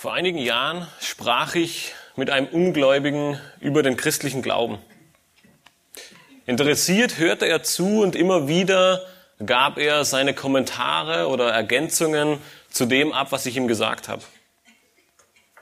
[0.00, 4.78] Vor einigen Jahren sprach ich mit einem Ungläubigen über den christlichen Glauben.
[6.46, 9.04] Interessiert hörte er zu und immer wieder
[9.44, 12.38] gab er seine Kommentare oder Ergänzungen
[12.70, 14.22] zu dem ab, was ich ihm gesagt habe.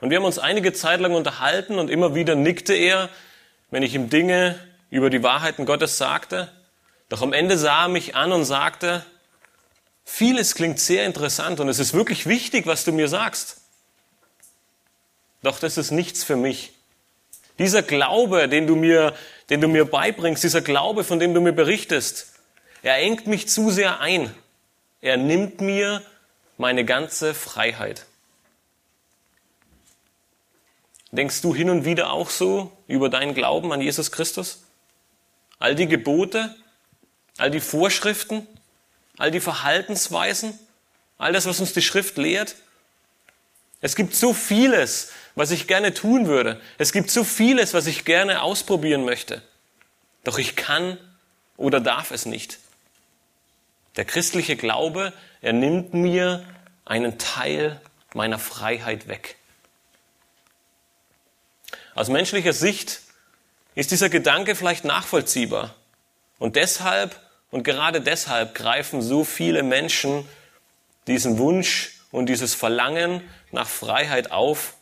[0.01, 3.09] Und wir haben uns einige Zeit lang unterhalten und immer wieder nickte er,
[3.71, 4.59] wenn ich ihm Dinge
[4.91, 6.51] über die Wahrheiten Gottes sagte.
[7.09, 9.03] Doch am Ende sah er mich an und sagte,
[10.05, 13.56] vieles klingt sehr interessant und es ist wirklich wichtig, was du mir sagst.
[15.43, 16.73] Doch das ist nichts für mich.
[17.59, 19.15] Dieser Glaube, den du mir,
[19.49, 22.33] den du mir beibringst, dieser Glaube, von dem du mir berichtest,
[22.83, 24.33] er engt mich zu sehr ein.
[25.01, 26.01] Er nimmt mir
[26.57, 28.05] meine ganze Freiheit.
[31.11, 34.63] Denkst du hin und wieder auch so über deinen Glauben an Jesus Christus?
[35.59, 36.55] All die Gebote,
[37.37, 38.45] all die Vorschriften,
[39.17, 40.57] all die Verhaltensweisen,
[41.17, 42.55] all das, was uns die Schrift lehrt?
[43.81, 46.59] Es gibt so vieles, was ich gerne tun würde.
[46.77, 49.41] Es gibt so vieles, was ich gerne ausprobieren möchte.
[50.23, 50.97] Doch ich kann
[51.57, 52.59] oder darf es nicht.
[53.95, 56.45] Der christliche Glaube, er nimmt mir
[56.85, 57.79] einen Teil
[58.13, 59.35] meiner Freiheit weg.
[61.95, 63.01] Aus menschlicher Sicht
[63.75, 65.75] ist dieser Gedanke vielleicht nachvollziehbar.
[66.39, 70.27] Und deshalb und gerade deshalb greifen so viele Menschen
[71.07, 74.75] diesen Wunsch und dieses Verlangen nach Freiheit auf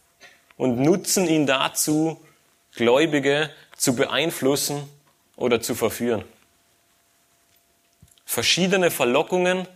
[0.57, 2.21] und nutzen ihn dazu,
[2.75, 4.89] Gläubige zu beeinflussen
[5.35, 6.23] oder zu verführen.
[8.25, 9.67] Verschiedene Verlockungen,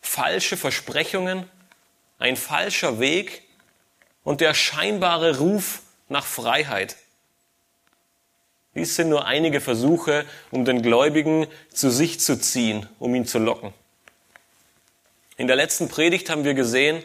[0.00, 1.48] falsche Versprechungen,
[2.18, 3.42] ein falscher Weg
[4.22, 6.96] und der scheinbare Ruf nach Freiheit.
[8.74, 13.38] Dies sind nur einige Versuche, um den Gläubigen zu sich zu ziehen, um ihn zu
[13.38, 13.72] locken.
[15.36, 17.02] In der letzten Predigt haben wir gesehen,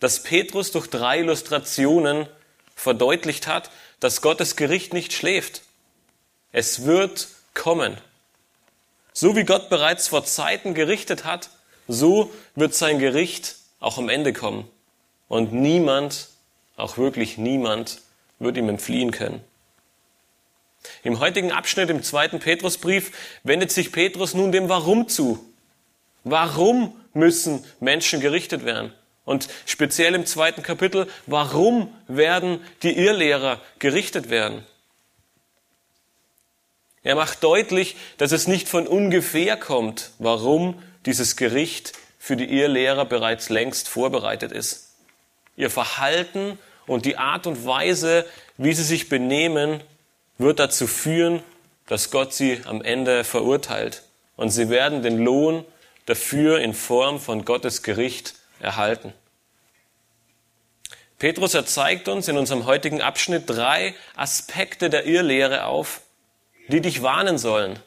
[0.00, 2.26] dass Petrus durch drei Illustrationen
[2.74, 5.62] verdeutlicht hat, dass Gottes Gericht nicht schläft.
[6.52, 7.96] Es wird kommen.
[9.12, 11.50] So wie Gott bereits vor Zeiten gerichtet hat,
[11.88, 14.68] so wird sein Gericht auch am Ende kommen.
[15.28, 16.28] Und niemand,
[16.76, 18.02] auch wirklich niemand,
[18.38, 19.42] wird ihm entfliehen können.
[21.02, 23.12] Im heutigen Abschnitt im zweiten Petrusbrief
[23.42, 25.44] wendet sich Petrus nun dem Warum zu.
[26.24, 28.92] Warum müssen Menschen gerichtet werden?
[29.24, 34.64] Und speziell im zweiten Kapitel, warum werden die Irrlehrer gerichtet werden?
[37.02, 43.04] Er macht deutlich, dass es nicht von ungefähr kommt, warum dieses Gericht für die Irrlehrer
[43.04, 44.94] bereits längst vorbereitet ist.
[45.56, 48.26] Ihr Verhalten und die Art und Weise,
[48.56, 49.80] wie sie sich benehmen,
[50.38, 51.42] wird dazu führen,
[51.86, 54.02] dass Gott sie am Ende verurteilt.
[54.36, 55.64] Und sie werden den Lohn
[56.06, 59.12] dafür in Form von Gottes Gericht erhalten.
[61.18, 66.02] Petrus erzeigt uns in unserem heutigen Abschnitt drei Aspekte der Irrlehre auf,
[66.68, 67.78] die dich warnen sollen.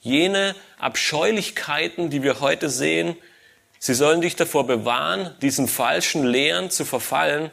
[0.00, 3.16] Jene Abscheulichkeiten, die wir heute sehen,
[3.78, 7.50] sie sollen dich davor bewahren, diesen falschen Lehren zu verfallen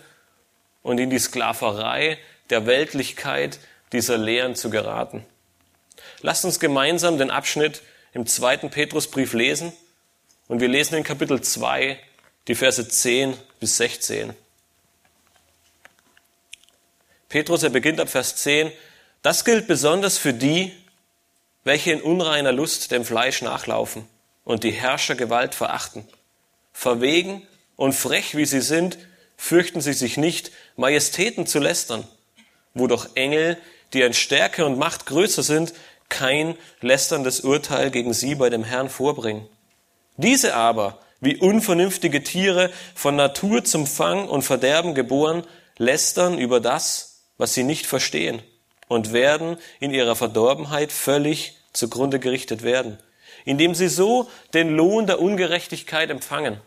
[0.83, 2.17] und in die Sklaverei
[2.49, 3.59] der Weltlichkeit
[3.91, 5.25] dieser Lehren zu geraten.
[6.21, 7.81] Lasst uns gemeinsam den Abschnitt
[8.13, 9.73] im zweiten Petrusbrief lesen
[10.47, 11.99] und wir lesen in Kapitel 2
[12.47, 14.33] die Verse 10 bis 16.
[17.29, 18.71] Petrus, er beginnt ab Vers 10,
[19.21, 20.73] das gilt besonders für die,
[21.63, 24.07] welche in unreiner Lust dem Fleisch nachlaufen
[24.43, 26.07] und die Herrschergewalt verachten.
[26.73, 27.45] Verwegen
[27.75, 28.97] und frech wie sie sind,
[29.37, 32.07] fürchten sie sich nicht, Majestäten zu lästern,
[32.73, 33.57] wo doch Engel,
[33.93, 35.73] die an Stärke und Macht größer sind,
[36.09, 39.47] kein lästerndes Urteil gegen sie bei dem Herrn vorbringen.
[40.17, 45.43] Diese aber, wie unvernünftige Tiere, von Natur zum Fang und Verderben geboren,
[45.77, 48.41] lästern über das, was sie nicht verstehen
[48.87, 52.97] und werden in ihrer Verdorbenheit völlig zugrunde gerichtet werden,
[53.45, 56.59] indem sie so den Lohn der Ungerechtigkeit empfangen.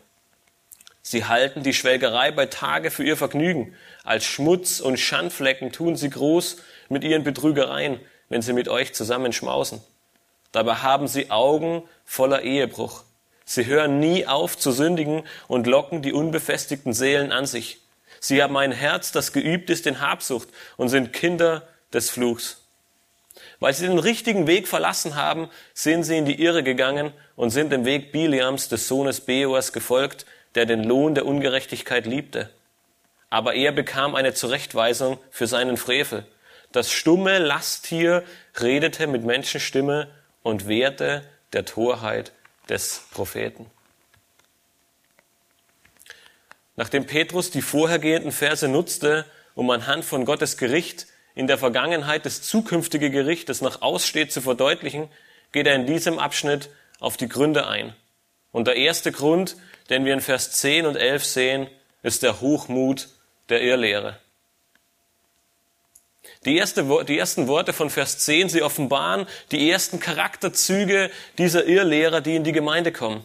[1.01, 3.75] Sie halten die Schwelgerei bei Tage für ihr Vergnügen.
[4.05, 6.57] Als Schmutz und Schandflecken tun sie groß
[6.87, 7.99] mit ihren Betrügereien,
[8.33, 9.79] wenn sie mit euch zusammen schmausen.
[10.51, 13.03] Dabei haben sie Augen voller Ehebruch.
[13.45, 17.81] Sie hören nie auf zu sündigen und locken die unbefestigten Seelen an sich.
[18.19, 22.63] Sie haben ein Herz, das geübt ist in Habsucht und sind Kinder des Fluchs.
[23.59, 27.71] Weil sie den richtigen Weg verlassen haben, sind sie in die Irre gegangen und sind
[27.71, 30.25] dem Weg Biliams, des Sohnes Beors, gefolgt,
[30.55, 32.49] der den Lohn der Ungerechtigkeit liebte.
[33.29, 36.25] Aber er bekam eine Zurechtweisung für seinen Frevel.
[36.73, 38.23] Das stumme Lasttier
[38.59, 40.09] redete mit Menschenstimme
[40.41, 41.23] und wehrte
[41.53, 42.31] der Torheit
[42.67, 43.69] des Propheten.
[46.75, 51.05] Nachdem Petrus die vorhergehenden Verse nutzte, um anhand von Gottes Gericht
[51.35, 55.09] in der Vergangenheit das zukünftige Gericht, das noch aussteht, zu verdeutlichen,
[55.51, 57.95] geht er in diesem Abschnitt auf die Gründe ein.
[58.51, 59.57] Und der erste Grund,
[59.91, 61.67] den wir in Vers 10 und 11 sehen,
[62.01, 63.09] ist der Hochmut
[63.49, 64.17] der Irrlehre.
[66.45, 72.21] Die, erste, die ersten Worte von Vers 10, sie offenbaren die ersten Charakterzüge dieser Irrlehrer,
[72.21, 73.23] die in die Gemeinde kommen.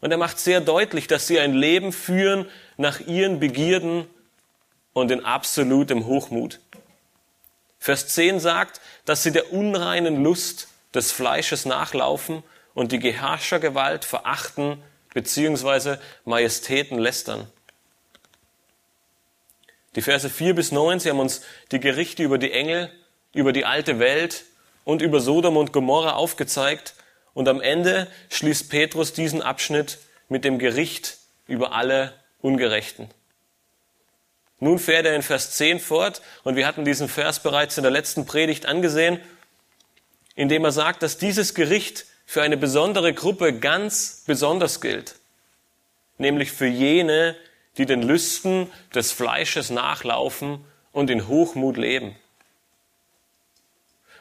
[0.00, 4.06] Und er macht sehr deutlich, dass sie ein Leben führen nach ihren Begierden
[4.92, 6.60] und in absolutem Hochmut.
[7.78, 12.42] Vers 10 sagt, dass sie der unreinen Lust des Fleisches nachlaufen
[12.74, 14.82] und die Geherrschergewalt verachten
[15.14, 15.96] bzw.
[16.24, 17.46] Majestäten lästern.
[19.96, 21.40] Die Verse 4 bis 9, sie haben uns
[21.72, 22.90] die Gerichte über die Engel,
[23.32, 24.44] über die alte Welt
[24.84, 26.94] und über Sodom und Gomorra aufgezeigt.
[27.32, 29.98] Und am Ende schließt Petrus diesen Abschnitt
[30.28, 33.08] mit dem Gericht über alle Ungerechten.
[34.58, 37.92] Nun fährt er in Vers 10 fort und wir hatten diesen Vers bereits in der
[37.92, 39.20] letzten Predigt angesehen,
[40.34, 45.14] indem er sagt, dass dieses Gericht für eine besondere Gruppe ganz besonders gilt,
[46.18, 47.36] nämlich für jene,
[47.78, 52.16] die den Lüsten des Fleisches nachlaufen und in Hochmut leben.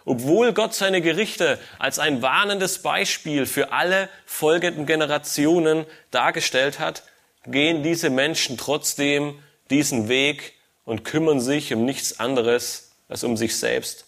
[0.06, 7.04] Obwohl Gott seine Gerichte als ein warnendes Beispiel für alle folgenden Generationen dargestellt hat,
[7.48, 9.40] gehen diese Menschen trotzdem
[9.72, 10.54] diesen Weg
[10.84, 14.06] und kümmern sich um nichts anderes als um sich selbst.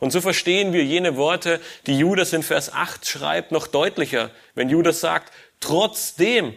[0.00, 4.68] Und so verstehen wir jene Worte, die Judas in Vers 8 schreibt, noch deutlicher, wenn
[4.68, 6.54] Judas sagt, trotzdem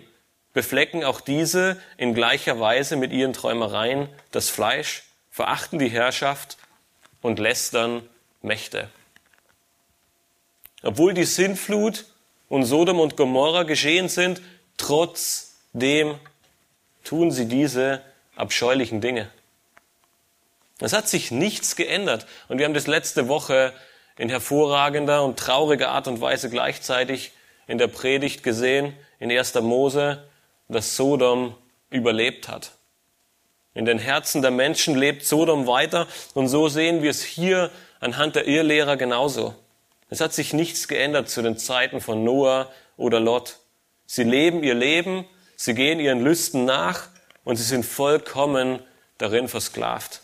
[0.55, 6.57] beflecken auch diese in gleicher Weise mit ihren Träumereien das Fleisch, verachten die Herrschaft
[7.21, 8.09] und lästern
[8.41, 8.89] Mächte.
[10.81, 12.05] Obwohl die Sintflut
[12.47, 14.41] und Sodom und Gomorra geschehen sind,
[14.77, 16.17] trotzdem
[17.03, 18.01] tun sie diese
[18.37, 19.29] abscheulichen Dinge.
[20.79, 22.27] Es hat sich nichts geändert.
[22.47, 23.73] Und wir haben das letzte Woche
[24.17, 27.33] in hervorragender und trauriger Art und Weise gleichzeitig
[27.67, 29.55] in der Predigt gesehen, in 1.
[29.55, 30.23] Mose,
[30.67, 31.55] dass Sodom
[31.89, 32.71] überlebt hat.
[33.73, 38.35] In den Herzen der Menschen lebt Sodom weiter und so sehen wir es hier anhand
[38.35, 39.53] der Irrlehrer genauso.
[40.09, 43.57] Es hat sich nichts geändert zu den Zeiten von Noah oder Lot.
[44.05, 45.25] Sie leben ihr Leben,
[45.55, 47.09] sie gehen ihren Lüsten nach
[47.43, 48.79] und sie sind vollkommen
[49.17, 50.21] darin versklavt.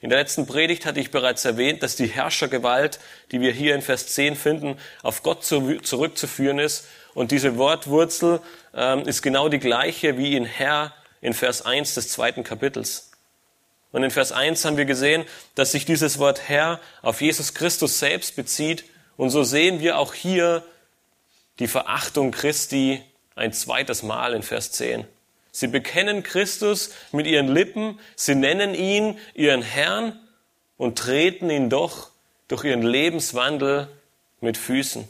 [0.00, 2.98] In der letzten Predigt hatte ich bereits erwähnt, dass die Herrschergewalt,
[3.32, 8.40] die wir hier in Vers 10 finden, auf Gott zurückzuführen ist und diese Wortwurzel
[8.74, 13.10] ähm, ist genau die gleiche wie in Herr in Vers 1 des zweiten Kapitels.
[13.92, 15.24] Und in Vers 1 haben wir gesehen,
[15.54, 18.84] dass sich dieses Wort Herr auf Jesus Christus selbst bezieht.
[19.16, 20.64] Und so sehen wir auch hier
[21.60, 23.00] die Verachtung Christi
[23.36, 25.06] ein zweites Mal in Vers 10.
[25.52, 30.18] Sie bekennen Christus mit ihren Lippen, sie nennen ihn ihren Herrn
[30.76, 32.10] und treten ihn doch
[32.48, 33.86] durch ihren Lebenswandel
[34.40, 35.08] mit Füßen.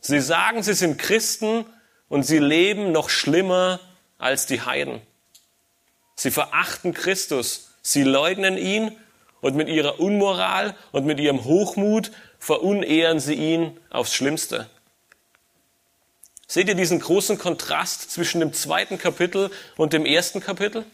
[0.00, 1.64] Sie sagen, sie sind Christen
[2.08, 3.80] und sie leben noch schlimmer
[4.18, 5.00] als die Heiden.
[6.16, 8.96] Sie verachten Christus, sie leugnen ihn
[9.40, 14.68] und mit ihrer Unmoral und mit ihrem Hochmut verunehren sie ihn aufs Schlimmste.
[16.46, 20.84] Seht ihr diesen großen Kontrast zwischen dem zweiten Kapitel und dem ersten Kapitel?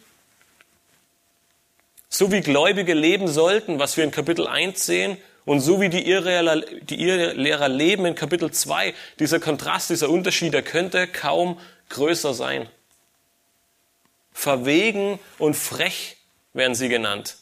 [2.09, 6.09] So wie Gläubige leben sollten, was wir in Kapitel 1 sehen, und so wie die
[6.09, 11.61] Irrlehrer, die leben in Kapitel 2, dieser Kontrast, dieser Unterschied, der könnte kaum
[11.91, 12.69] größer sein.
[14.33, 16.17] Verwegen und frech
[16.55, 17.37] werden sie genannt.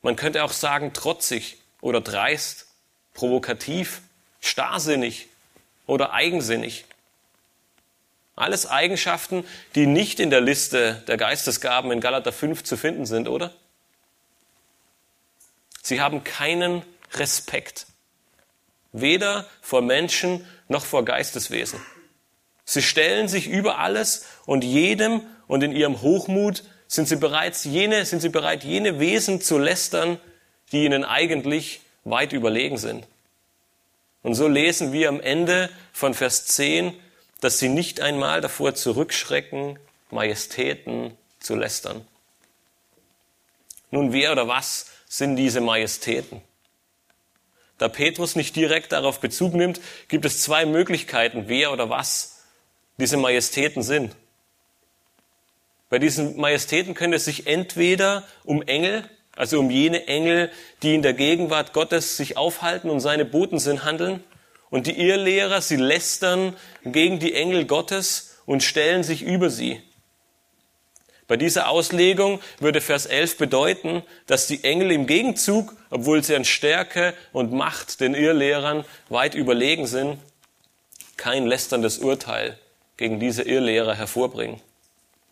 [0.00, 2.66] Man könnte auch sagen trotzig oder dreist,
[3.14, 4.02] provokativ,
[4.40, 5.28] starrsinnig
[5.86, 6.84] oder eigensinnig.
[8.36, 9.44] Alles Eigenschaften,
[9.74, 13.52] die nicht in der Liste der Geistesgaben in Galater 5 zu finden sind, oder?
[15.82, 16.82] Sie haben keinen
[17.14, 17.86] Respekt.
[18.92, 21.80] Weder vor Menschen noch vor Geisteswesen.
[22.64, 28.04] Sie stellen sich über alles und jedem und in ihrem Hochmut sind sie bereits jene,
[28.04, 30.18] sind sie bereit, jene Wesen zu lästern,
[30.72, 33.06] die ihnen eigentlich weit überlegen sind.
[34.22, 36.94] Und so lesen wir am Ende von Vers 10,
[37.40, 39.78] dass sie nicht einmal davor zurückschrecken,
[40.10, 42.06] Majestäten zu lästern.
[43.90, 46.40] Nun, wer oder was sind diese Majestäten?
[47.82, 52.44] Da Petrus nicht direkt darauf Bezug nimmt, gibt es zwei Möglichkeiten, wer oder was
[52.96, 54.14] diese Majestäten sind.
[55.90, 59.02] Bei diesen Majestäten könnte es sich entweder um Engel,
[59.34, 60.52] also um jene Engel,
[60.84, 64.22] die in der Gegenwart Gottes sich aufhalten und seine Boten sind, handeln.
[64.70, 69.82] Und die Irrlehrer, sie lästern gegen die Engel Gottes und stellen sich über sie.
[71.28, 76.44] Bei dieser Auslegung würde Vers 11 bedeuten, dass die Engel im Gegenzug, obwohl sie an
[76.44, 80.18] Stärke und Macht den Irrlehrern weit überlegen sind,
[81.16, 82.58] kein lästerndes Urteil
[82.96, 84.60] gegen diese Irrlehrer hervorbringen.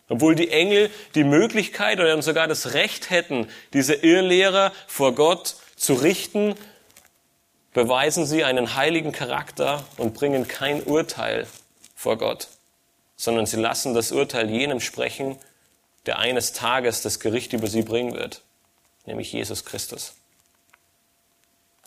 [0.07, 5.93] Obwohl die Engel die Möglichkeit oder sogar das Recht hätten, diese Irrlehrer vor Gott zu
[5.93, 6.55] richten,
[7.73, 11.47] beweisen sie einen heiligen Charakter und bringen kein Urteil
[11.95, 12.49] vor Gott,
[13.15, 15.37] sondern sie lassen das Urteil jenem sprechen,
[16.05, 18.41] der eines Tages das Gericht über sie bringen wird,
[19.05, 20.13] nämlich Jesus Christus.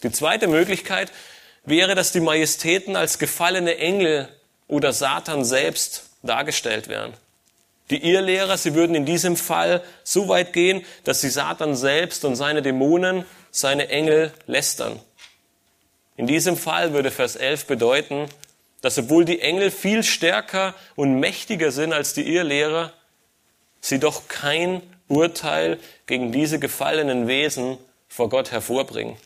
[0.02, 1.10] Die zweite Möglichkeit
[1.64, 4.28] wäre, dass die Majestäten als gefallene Engel
[4.68, 7.14] oder Satan selbst dargestellt werden.
[7.90, 12.36] Die Irrlehrer, sie würden in diesem Fall so weit gehen, dass sie Satan selbst und
[12.36, 15.00] seine Dämonen, seine Engel lästern.
[16.16, 18.28] In diesem Fall würde Vers 11 bedeuten,
[18.80, 22.92] dass obwohl die Engel viel stärker und mächtiger sind als die Irrlehrer,
[23.84, 27.76] sie doch kein Urteil gegen diese gefallenen Wesen
[28.08, 29.16] vor Gott hervorbringen.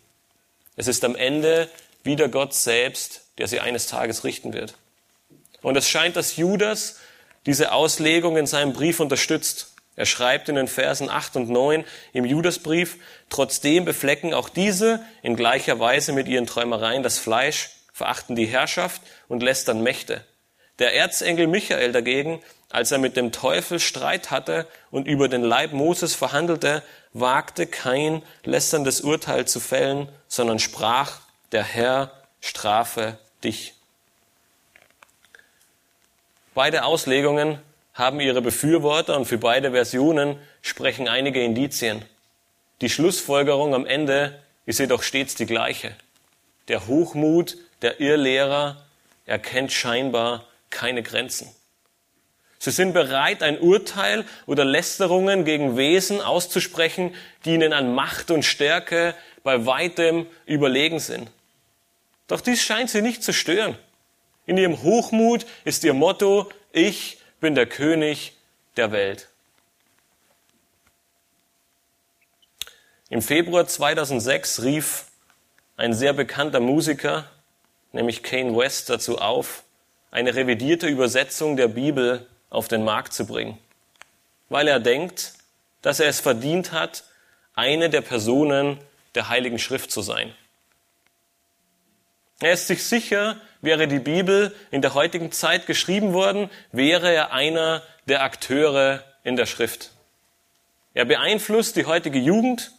[0.77, 1.69] Es ist am Ende
[2.03, 4.75] wieder Gott selbst, der sie eines Tages richten wird.
[5.62, 6.99] Und es scheint, dass Judas
[7.47, 9.75] diese Auslegung in seinem Brief unterstützt.
[9.95, 12.97] Er schreibt in den Versen 8 und 9 im Judasbrief,
[13.31, 19.03] trotzdem beflecken auch diese in gleicher Weise mit ihren Träumereien das Fleisch, verachten die Herrschaft
[19.29, 20.25] und lästern Mächte.
[20.79, 25.73] Der Erzengel Michael dagegen als er mit dem Teufel Streit hatte und über den Leib
[25.73, 26.83] Moses verhandelte,
[27.13, 31.21] wagte kein lästerndes Urteil zu fällen, sondern sprach,
[31.53, 33.75] der Herr strafe dich.
[36.55, 37.59] Beide Auslegungen
[37.95, 42.05] haben ihre Befürworter und für beide Versionen sprechen einige Indizien.
[42.81, 45.97] Die Schlussfolgerung am Ende ist jedoch stets die gleiche.
[46.69, 48.85] Der Hochmut der Irrlehrer
[49.25, 51.49] erkennt scheinbar keine Grenzen.
[52.59, 58.45] Sie sind bereit, ein Urteil oder Lästerungen gegen Wesen auszusprechen, die ihnen an Macht und
[58.45, 61.31] Stärke bei weitem überlegen sind.
[62.27, 63.77] Doch dies scheint sie nicht zu stören.
[64.45, 68.33] In ihrem Hochmut ist ihr Motto, ich bin der König
[68.77, 69.29] der Welt.
[73.09, 75.05] Im Februar 2006 rief
[75.77, 77.31] ein sehr bekannter Musiker,
[77.93, 79.62] nämlich Kane West, dazu auf,
[80.11, 83.59] eine revidierte Übersetzung der Bibel auf den Markt zu bringen,
[84.49, 85.35] weil er denkt,
[85.83, 87.05] dass er es verdient hat,
[87.55, 88.78] eine der Personen
[89.14, 90.35] der Heiligen Schrift zu sein.
[92.40, 97.33] Er ist sich sicher, wäre die Bibel in der heutigen Zeit geschrieben worden, wäre er
[97.33, 99.90] einer der Akteure in der Schrift.
[100.95, 102.73] Er beeinflusst die heutige Jugend,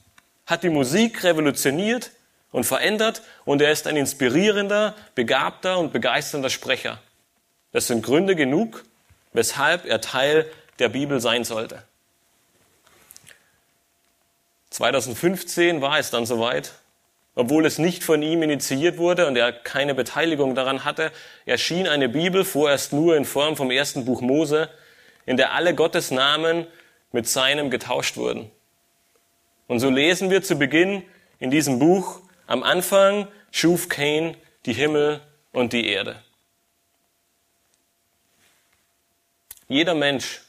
[0.45, 2.11] hat die Musik revolutioniert
[2.51, 6.99] und verändert und er ist ein inspirierender, begabter und begeisternder Sprecher.
[7.71, 8.83] Das sind Gründe genug,
[9.33, 10.45] weshalb er Teil
[10.79, 11.83] der Bibel sein sollte.
[14.69, 16.73] 2015 war es dann soweit.
[17.35, 21.11] Obwohl es nicht von ihm initiiert wurde und er keine Beteiligung daran hatte,
[21.45, 24.69] erschien eine Bibel vorerst nur in Form vom ersten Buch Mose,
[25.25, 26.67] in der alle Gottes Namen
[27.11, 28.51] mit seinem getauscht wurden.
[29.67, 31.03] Und so lesen wir zu Beginn
[31.39, 35.21] in diesem Buch, am Anfang schuf Cain die Himmel
[35.53, 36.21] und die Erde.
[39.69, 40.41] Jeder Mensch,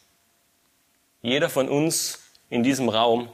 [1.21, 3.29] jeder von uns in diesem Raum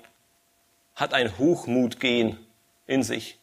[0.97, 2.45] hat ein Hochmutgehen
[2.89, 3.39] in sich.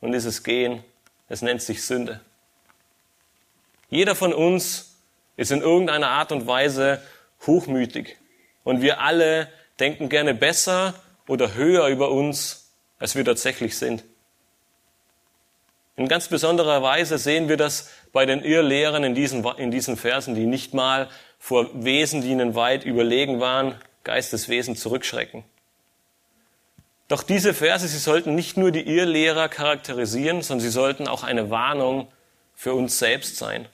[0.00, 0.82] Und dieses Gehen,
[1.28, 2.22] es nennt sich Sünde.
[3.90, 4.96] Jeder von uns
[5.36, 7.02] ist in irgendeiner Art und Weise
[7.46, 8.16] hochmütig.
[8.64, 10.94] Und wir alle denken gerne besser
[11.26, 14.04] oder höher über uns, als wir tatsächlich sind.
[15.96, 20.34] In ganz besonderer Weise sehen wir das bei den Irrlehrern in diesen, in diesen Versen,
[20.34, 25.44] die nicht mal vor Wesen, die ihnen weit überlegen waren, Geisteswesen zurückschrecken.
[27.08, 31.50] Doch diese Verse, sie sollten nicht nur die Irrlehrer charakterisieren, sondern sie sollten auch eine
[31.50, 32.08] Warnung
[32.54, 33.66] für uns selbst sein.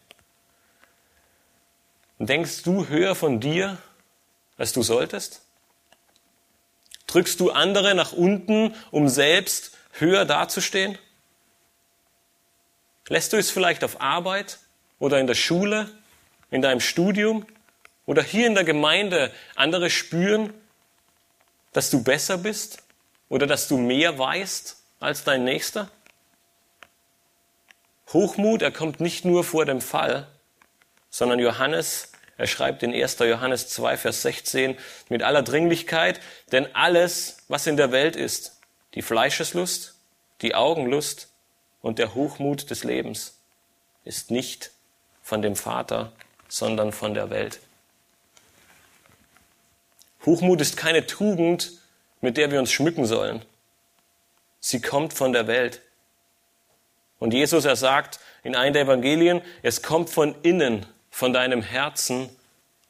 [2.18, 3.78] Und denkst du höher von dir,
[4.56, 5.42] als du solltest?
[7.09, 10.97] Drückst du andere nach unten, um selbst höher dazustehen?
[13.09, 14.59] Lässt du es vielleicht auf Arbeit
[14.99, 15.90] oder in der Schule,
[16.54, 17.44] in deinem Studium
[18.06, 20.54] oder hier in der Gemeinde andere spüren,
[21.73, 22.78] dass du besser bist
[23.28, 25.90] oder dass du mehr weißt als dein Nächster?
[28.12, 30.28] Hochmut, er kommt nicht nur vor dem Fall,
[31.11, 33.18] sondern Johannes, er schreibt in 1.
[33.18, 36.20] Johannes 2, Vers 16 mit aller Dringlichkeit,
[36.52, 38.61] denn alles, was in der Welt ist,
[38.94, 39.96] die Fleischeslust,
[40.40, 41.32] die Augenlust
[41.82, 43.40] und der Hochmut des Lebens,
[44.04, 44.70] ist nicht
[45.20, 46.12] von dem Vater,
[46.54, 47.58] sondern von der Welt.
[50.25, 51.73] Hochmut ist keine Tugend,
[52.20, 53.44] mit der wir uns schmücken sollen.
[54.61, 55.82] Sie kommt von der Welt.
[57.18, 62.28] Und Jesus, er sagt in einem der Evangelien, es kommt von innen, von deinem Herzen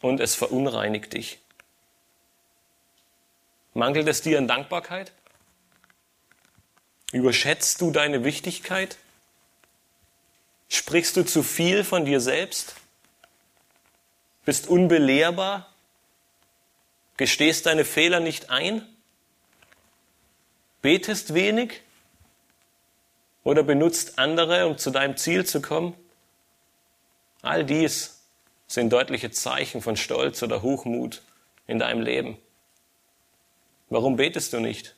[0.02, 1.38] und es verunreinigt dich.
[3.72, 5.12] Mangelt es dir an Dankbarkeit?
[7.12, 8.98] Überschätzt du deine Wichtigkeit?
[10.68, 12.74] Sprichst du zu viel von dir selbst?
[14.44, 15.72] Bist unbelehrbar?
[17.16, 18.86] Gestehst deine Fehler nicht ein?
[20.82, 21.80] Betest wenig?
[23.42, 25.94] Oder benutzt andere, um zu deinem Ziel zu kommen?
[27.42, 28.20] All dies
[28.66, 31.22] sind deutliche Zeichen von Stolz oder Hochmut
[31.66, 32.38] in deinem Leben.
[33.90, 34.94] Warum betest du nicht?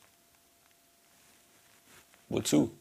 [2.28, 2.76] Wozu?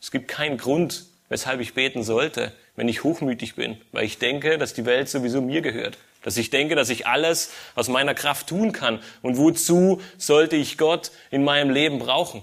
[0.00, 4.58] Es gibt keinen Grund, weshalb ich beten sollte, wenn ich hochmütig bin, weil ich denke,
[4.58, 8.48] dass die Welt sowieso mir gehört, dass ich denke, dass ich alles aus meiner Kraft
[8.48, 9.00] tun kann.
[9.22, 12.42] Und wozu sollte ich Gott in meinem Leben brauchen?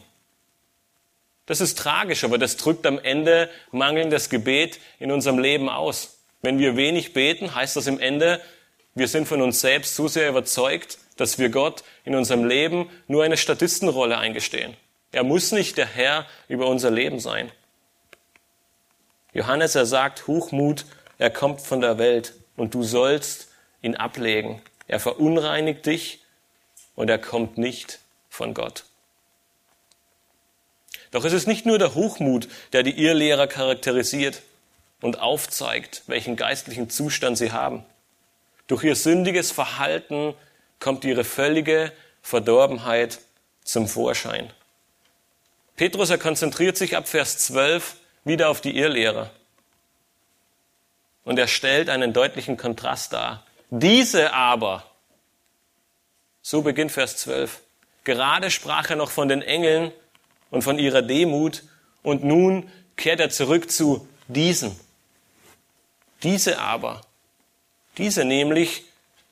[1.48, 6.20] Das ist tragisch, aber das drückt am Ende mangelndes Gebet in unserem Leben aus.
[6.42, 8.40] Wenn wir wenig beten, heißt das im Ende,
[8.96, 13.24] wir sind von uns selbst so sehr überzeugt, dass wir Gott in unserem Leben nur
[13.24, 14.76] eine Statistenrolle eingestehen.
[15.12, 17.52] Er muss nicht der Herr über unser Leben sein.
[19.34, 20.86] Johannes, er sagt, Hochmut,
[21.18, 23.50] er kommt von der Welt und du sollst
[23.82, 24.62] ihn ablegen.
[24.88, 26.24] Er verunreinigt dich
[26.96, 28.86] und er kommt nicht von Gott.
[31.12, 34.42] Doch es ist nicht nur der Hochmut, der die Irrlehrer charakterisiert
[35.02, 37.86] und aufzeigt, welchen geistlichen Zustand sie haben.
[38.68, 40.34] Durch ihr sündiges Verhalten
[40.80, 43.20] kommt ihre völlige Verdorbenheit
[43.64, 44.50] zum Vorschein.
[45.76, 49.32] Petrus, er konzentriert sich ab Vers 12 wieder auf die Irrlehrer.
[51.24, 53.46] Und er stellt einen deutlichen Kontrast dar.
[53.70, 54.86] Diese aber,
[56.42, 57.62] so beginnt Vers 12,
[58.04, 59.92] gerade sprach er noch von den Engeln
[60.50, 61.64] und von ihrer Demut
[62.04, 64.78] und nun kehrt er zurück zu diesen.
[66.24, 67.02] Diese aber,
[67.98, 68.84] diese nämlich,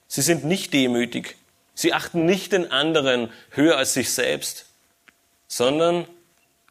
[0.08, 1.36] sie sind nicht demütig,
[1.74, 4.66] sie achten nicht den anderen höher als sich selbst,
[5.48, 6.08] sondern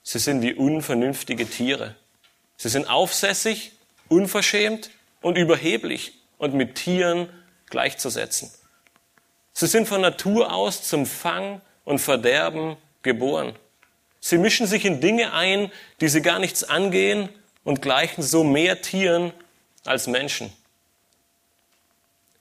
[0.09, 1.95] Sie sind wie unvernünftige Tiere.
[2.59, 3.73] Sie sind aufsässig,
[4.09, 4.91] unverschämt
[5.23, 7.29] und überheblich und mit Tieren
[7.71, 8.51] gleichzusetzen.
[9.53, 13.55] Sie sind von Natur aus zum Fang und Verderben geboren.
[14.21, 17.29] Sie mischen sich in Dinge ein, die sie gar nichts angehen
[17.63, 19.33] und gleichen so mehr Tieren
[19.85, 20.53] als Menschen.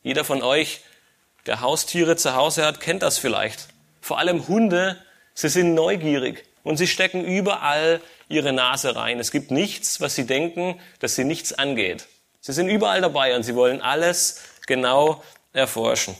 [0.01, 0.81] Jeder von euch,
[1.45, 3.67] der Haustiere zu Hause hat, kennt das vielleicht.
[4.01, 4.97] Vor allem Hunde,
[5.35, 9.19] sie sind neugierig und sie stecken überall ihre Nase rein.
[9.19, 12.07] Es gibt nichts, was sie denken, dass sie nichts angeht.
[12.41, 16.15] Sie sind überall dabei und sie wollen alles genau erforschen.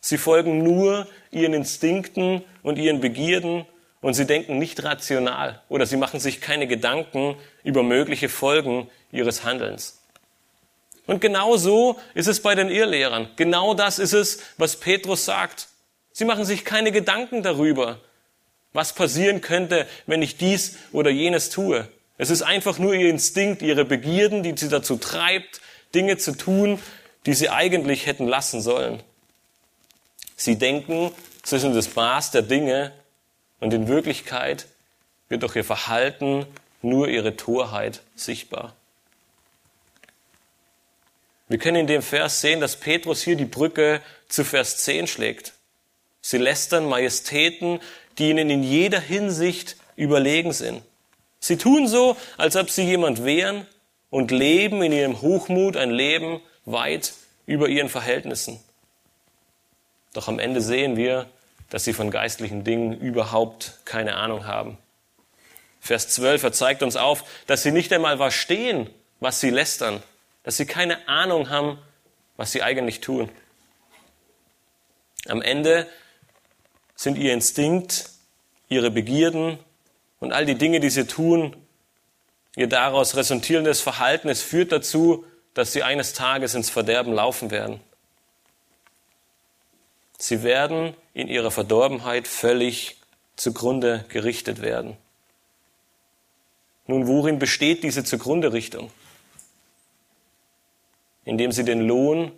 [0.00, 3.66] Sie folgen nur ihren Instinkten und ihren Begierden
[4.00, 9.44] und sie denken nicht rational oder sie machen sich keine Gedanken über mögliche Folgen ihres
[9.44, 10.00] Handelns.
[11.06, 13.28] Und genau so ist es bei den Irrlehrern.
[13.36, 15.68] Genau das ist es, was Petrus sagt.
[16.12, 18.00] Sie machen sich keine Gedanken darüber,
[18.72, 21.88] was passieren könnte, wenn ich dies oder jenes tue.
[22.18, 25.60] Es ist einfach nur ihr Instinkt, ihre Begierden, die sie dazu treibt,
[25.94, 26.78] Dinge zu tun,
[27.26, 29.02] die sie eigentlich hätten lassen sollen.
[30.36, 31.12] Sie denken,
[31.44, 32.92] sie sind das Maß der Dinge
[33.60, 34.66] und in Wirklichkeit
[35.28, 36.46] wird durch ihr Verhalten
[36.82, 38.74] nur ihre Torheit sichtbar.
[41.48, 45.52] Wir können in dem Vers sehen, dass Petrus hier die Brücke zu Vers 10 schlägt.
[46.22, 47.80] Sie lästern Majestäten,
[48.18, 50.82] die ihnen in jeder Hinsicht überlegen sind.
[51.40, 53.66] Sie tun so, als ob sie jemand wären
[54.10, 57.14] und leben in ihrem Hochmut ein Leben weit
[57.46, 58.60] über ihren Verhältnissen.
[60.12, 61.26] Doch am Ende sehen wir,
[61.70, 64.78] dass sie von geistlichen Dingen überhaupt keine Ahnung haben.
[65.80, 68.88] Vers 12 er zeigt uns auf, dass sie nicht einmal verstehen,
[69.20, 70.02] was sie lästern,
[70.44, 71.78] dass sie keine Ahnung haben,
[72.36, 73.28] was sie eigentlich tun.
[75.28, 75.88] Am Ende
[77.02, 78.10] sind ihr Instinkt,
[78.68, 79.58] ihre Begierden
[80.20, 81.56] und all die Dinge, die sie tun,
[82.54, 87.80] ihr daraus resultierendes Verhalten, es führt dazu, dass sie eines Tages ins Verderben laufen werden.
[90.16, 92.98] Sie werden in ihrer Verdorbenheit völlig
[93.34, 94.96] zugrunde gerichtet werden.
[96.86, 98.92] Nun, worin besteht diese Zugrunde-Richtung?
[101.24, 102.30] Indem sie den Lohn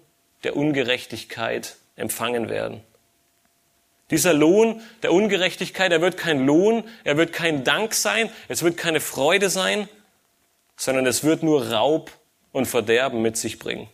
[0.42, 2.82] der Ungerechtigkeit empfangen werden.
[4.10, 8.76] Dieser Lohn der Ungerechtigkeit, er wird kein Lohn, er wird kein Dank sein, es wird
[8.76, 9.88] keine Freude sein,
[10.76, 12.10] sondern es wird nur Raub
[12.52, 13.88] und Verderben mit sich bringen.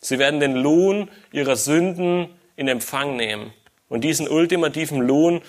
[0.00, 3.52] Sie werden den Lohn ihrer Sünden in Empfang nehmen.
[3.88, 5.42] Und diesen ultimativen Lohn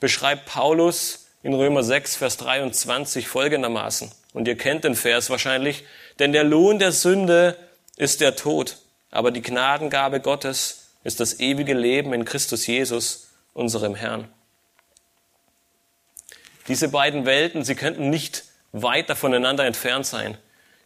[0.00, 4.10] beschreibt Paulus in Römer 6, Vers 23 folgendermaßen.
[4.32, 5.84] Und ihr kennt den Vers wahrscheinlich.
[6.18, 7.56] Denn der Lohn der Sünde
[7.96, 8.78] ist der Tod,
[9.10, 14.28] aber die Gnadengabe Gottes ist das ewige Leben in Christus Jesus, unserem Herrn.
[16.68, 20.38] Diese beiden Welten, sie könnten nicht weiter voneinander entfernt sein.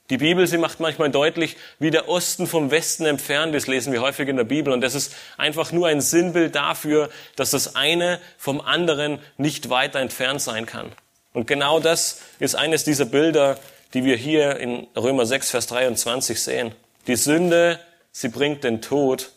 [0.08, 4.02] Die Bibel, sie macht manchmal deutlich, wie der Osten vom Westen entfernt ist, lesen wir
[4.02, 4.72] häufig in der Bibel.
[4.72, 9.98] Und das ist einfach nur ein Sinnbild dafür, dass das eine vom anderen nicht weiter
[9.98, 10.92] entfernt sein kann.
[11.32, 13.58] Und genau das ist eines dieser Bilder,
[13.94, 16.72] die wir hier in Römer 6, Vers 23 sehen.
[17.08, 17.80] Die Sünde,
[18.12, 19.32] sie bringt den Tod,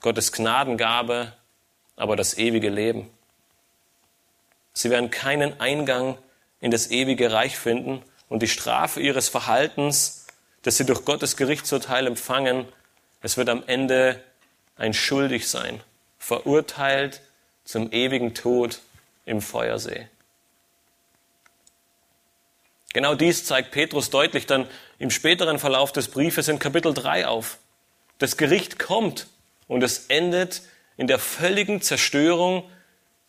[0.00, 1.32] Gottes Gnadengabe,
[1.96, 3.10] aber das ewige Leben.
[4.72, 6.18] Sie werden keinen Eingang
[6.60, 10.26] in das ewige Reich finden und die Strafe ihres Verhaltens,
[10.62, 12.66] das sie durch Gottes Gerichtsurteil empfangen,
[13.20, 14.22] es wird am Ende
[14.76, 15.80] ein Schuldigsein,
[16.18, 17.22] verurteilt
[17.64, 18.80] zum ewigen Tod
[19.24, 20.08] im Feuersee.
[22.92, 27.58] Genau dies zeigt Petrus deutlich dann im späteren Verlauf des Briefes in Kapitel 3 auf.
[28.18, 29.26] Das Gericht kommt
[29.66, 30.62] und es endet
[30.96, 32.64] in der völligen Zerstörung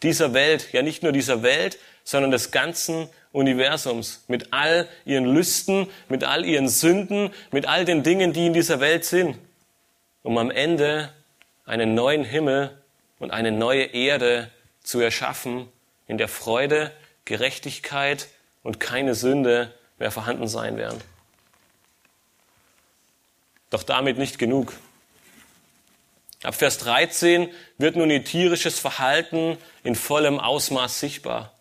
[0.03, 5.87] dieser Welt, ja nicht nur dieser Welt, sondern des ganzen Universums, mit all ihren Lüsten,
[6.07, 9.37] mit all ihren Sünden, mit all den Dingen, die in dieser Welt sind,
[10.23, 11.11] um am Ende
[11.65, 12.77] einen neuen Himmel
[13.19, 14.51] und eine neue Erde
[14.83, 15.67] zu erschaffen,
[16.07, 16.91] in der Freude,
[17.25, 18.27] Gerechtigkeit
[18.61, 21.01] und keine Sünde mehr vorhanden sein werden.
[23.71, 24.73] Doch damit nicht genug.
[26.43, 31.53] Ab Vers 13 wird nun ihr tierisches Verhalten in vollem Ausmaß sichtbar.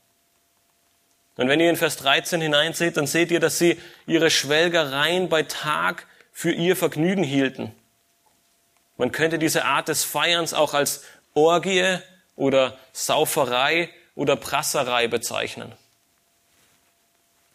[1.37, 5.43] Und wenn ihr in Vers 13 hineinseht, dann seht ihr, dass sie ihre Schwelgereien bei
[5.43, 7.75] Tag für ihr Vergnügen hielten.
[8.97, 11.99] Man könnte diese Art des Feierns auch als Orgie
[12.37, 15.73] oder Sauferei oder Prasserei bezeichnen.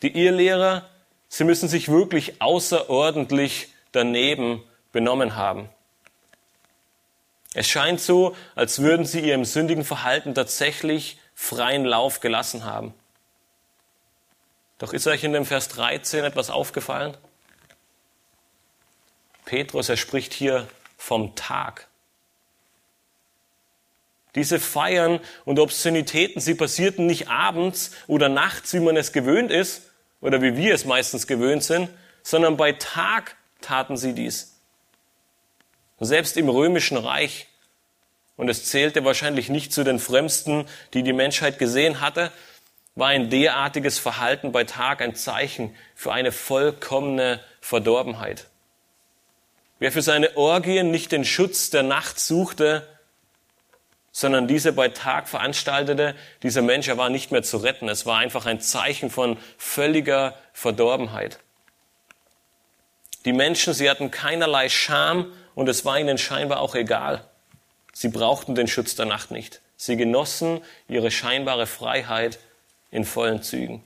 [0.01, 0.89] Die Irrlehrer,
[1.29, 5.69] sie müssen sich wirklich außerordentlich daneben benommen haben.
[7.60, 12.93] Es scheint so, als würden sie ihrem sündigen Verhalten tatsächlich freien Lauf gelassen haben.
[14.78, 17.17] Doch ist euch in dem Vers 13 etwas aufgefallen?
[19.43, 21.89] Petrus, er spricht hier vom Tag.
[24.36, 29.82] Diese Feiern und Obszönitäten, sie passierten nicht abends oder nachts, wie man es gewöhnt ist,
[30.22, 31.89] oder wie wir es meistens gewöhnt sind,
[32.24, 34.62] sondern bei Tag taten sie dies.
[36.00, 37.48] Selbst im römischen Reich.
[38.39, 42.32] Und es zählte wahrscheinlich nicht zu den Frömmsten, die die Menschheit gesehen hatte,
[42.95, 48.47] war ein derartiges Verhalten bei Tag ein Zeichen für eine vollkommene Verdorbenheit.
[49.80, 52.88] Wer für seine Orgien nicht den Schutz der Nacht suchte,
[54.13, 57.89] sondern diese bei Tag veranstaltete, dieser Mensch, er war nicht mehr zu retten.
[57.89, 61.39] Es war einfach ein Zeichen von völliger Verdorbenheit.
[63.25, 67.25] Die Menschen, sie hatten keinerlei Scham und es war ihnen scheinbar auch egal.
[67.99, 69.59] Sie brauchten den Schutz der Nacht nicht.
[69.75, 72.39] Sie genossen ihre scheinbare Freiheit
[72.91, 73.83] in vollen Zügen.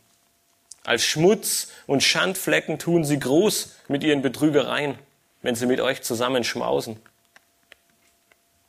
[0.83, 4.99] Als Schmutz und Schandflecken tun sie groß mit ihren Betrügereien,
[5.41, 6.99] wenn sie mit euch zusammen schmausen.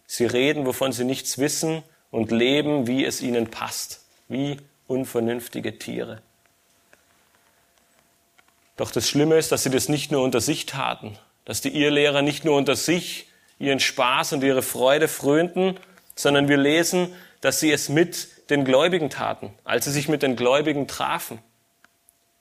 [0.06, 6.22] Sie reden, wovon sie nichts wissen und leben, wie es ihnen passt, wie unvernünftige Tiere.
[8.78, 12.22] Doch das Schlimme ist, dass sie das nicht nur unter sich taten, dass die Irrlehrer
[12.22, 13.26] nicht nur unter sich
[13.64, 15.78] ihren Spaß und ihre Freude frönten,
[16.14, 20.36] sondern wir lesen, dass sie es mit den Gläubigen taten, als sie sich mit den
[20.36, 21.38] Gläubigen trafen.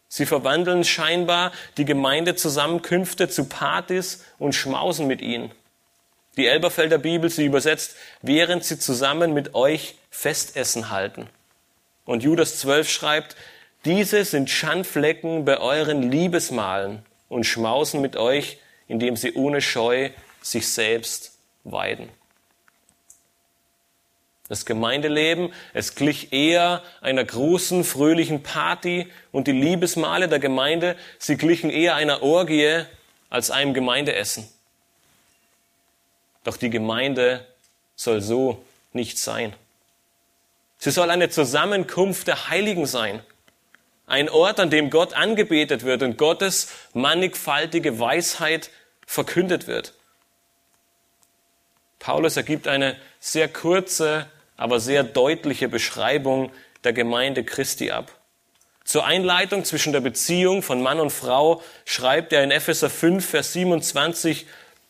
[0.07, 5.51] Sie verwandeln scheinbar die Gemeindezusammenkünfte zu Partys und schmausen mit ihnen.
[6.37, 11.27] Die Elberfelder Bibel, sie übersetzt, während sie zusammen mit euch Festessen halten.
[12.05, 13.35] Und Judas 12 schreibt,
[13.85, 20.09] diese sind Schandflecken bei euren Liebesmalen und schmausen mit euch, indem sie ohne Scheu
[20.43, 21.31] sich selbst
[21.63, 22.09] weiden.
[24.49, 31.37] Das Gemeindeleben, es glich eher einer großen, fröhlichen Party und die Liebesmale der Gemeinde, sie
[31.37, 32.83] glichen eher einer Orgie
[33.29, 34.47] als einem Gemeindeessen.
[36.43, 37.47] Doch die Gemeinde
[37.95, 39.55] soll so nicht sein.
[40.77, 43.21] Sie soll eine Zusammenkunft der Heiligen sein.
[44.05, 48.69] Ein Ort, an dem Gott angebetet wird und Gottes mannigfaltige Weisheit
[49.07, 49.93] verkündet wird.
[52.03, 56.51] Paulus ergibt eine sehr kurze, aber sehr deutliche Beschreibung
[56.83, 58.11] der Gemeinde Christi ab.
[58.83, 63.53] Zur Einleitung zwischen der Beziehung von Mann und Frau schreibt er in Epheser 5, Vers
[63.53, 64.47] 27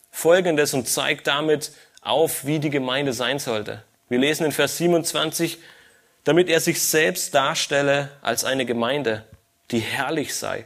[0.10, 3.84] Folgendes und zeigt damit auf, wie die Gemeinde sein sollte.
[4.10, 5.60] Wir lesen in Vers 27,
[6.24, 9.24] damit er sich selbst darstelle als eine Gemeinde,
[9.70, 10.66] die herrlich sei,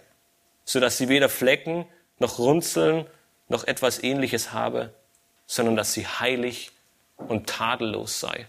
[0.63, 1.85] so dass sie weder Flecken
[2.19, 3.05] noch Runzeln
[3.49, 4.93] noch etwas ähnliches habe,
[5.47, 6.71] sondern dass sie heilig
[7.15, 8.47] und tadellos sei.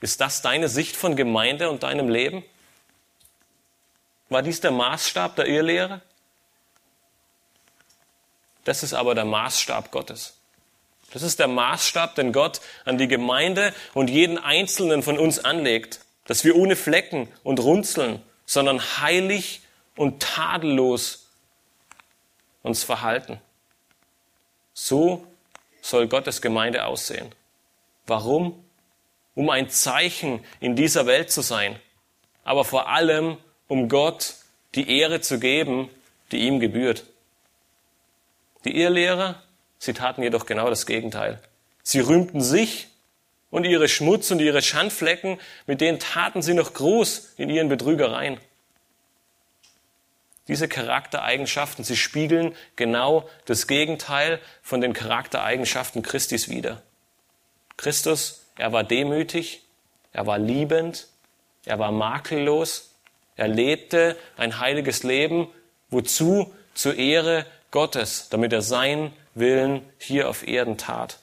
[0.00, 2.44] Ist das deine Sicht von Gemeinde und deinem Leben?
[4.28, 6.00] War dies der Maßstab der Irrlehre?
[8.64, 10.36] Das ist aber der Maßstab Gottes.
[11.12, 16.00] Das ist der Maßstab, den Gott an die Gemeinde und jeden Einzelnen von uns anlegt,
[16.26, 19.62] dass wir ohne Flecken und Runzeln, sondern heilig
[19.94, 21.28] und tadellos
[22.62, 23.40] uns verhalten.
[24.78, 25.26] So
[25.80, 27.32] soll Gottes Gemeinde aussehen.
[28.06, 28.62] Warum?
[29.34, 31.76] Um ein Zeichen in dieser Welt zu sein,
[32.44, 34.34] aber vor allem, um Gott
[34.74, 35.88] die Ehre zu geben,
[36.30, 37.04] die ihm gebührt.
[38.64, 39.42] Die Irrlehrer,
[39.78, 41.40] sie taten jedoch genau das Gegenteil.
[41.82, 42.88] Sie rühmten sich
[43.50, 48.38] und ihre Schmutz und ihre Schandflecken, mit denen taten sie noch groß in ihren Betrügereien.
[50.48, 56.82] Diese Charaktereigenschaften, sie spiegeln genau das Gegenteil von den Charaktereigenschaften Christis wider.
[57.76, 59.62] Christus, er war demütig,
[60.12, 61.08] er war liebend,
[61.64, 62.94] er war makellos,
[63.34, 65.48] er lebte ein heiliges Leben,
[65.90, 71.18] wozu zur Ehre Gottes, damit er seinen Willen hier auf Erden tat.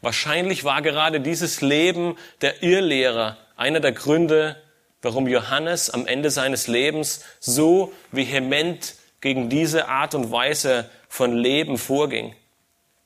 [0.00, 4.60] Wahrscheinlich war gerade dieses Leben der Irrlehrer einer der Gründe,
[5.02, 11.78] warum Johannes am Ende seines Lebens so vehement gegen diese Art und Weise von Leben
[11.78, 12.34] vorging.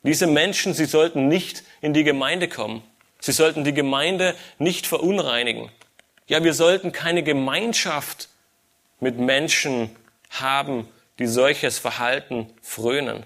[0.02, 2.82] Diese Menschen, sie sollten nicht in die Gemeinde kommen.
[3.20, 5.70] Sie sollten die Gemeinde nicht verunreinigen.
[6.26, 8.28] Ja, wir sollten keine Gemeinschaft
[9.00, 9.94] mit Menschen
[10.30, 13.24] haben, die solches Verhalten frönen.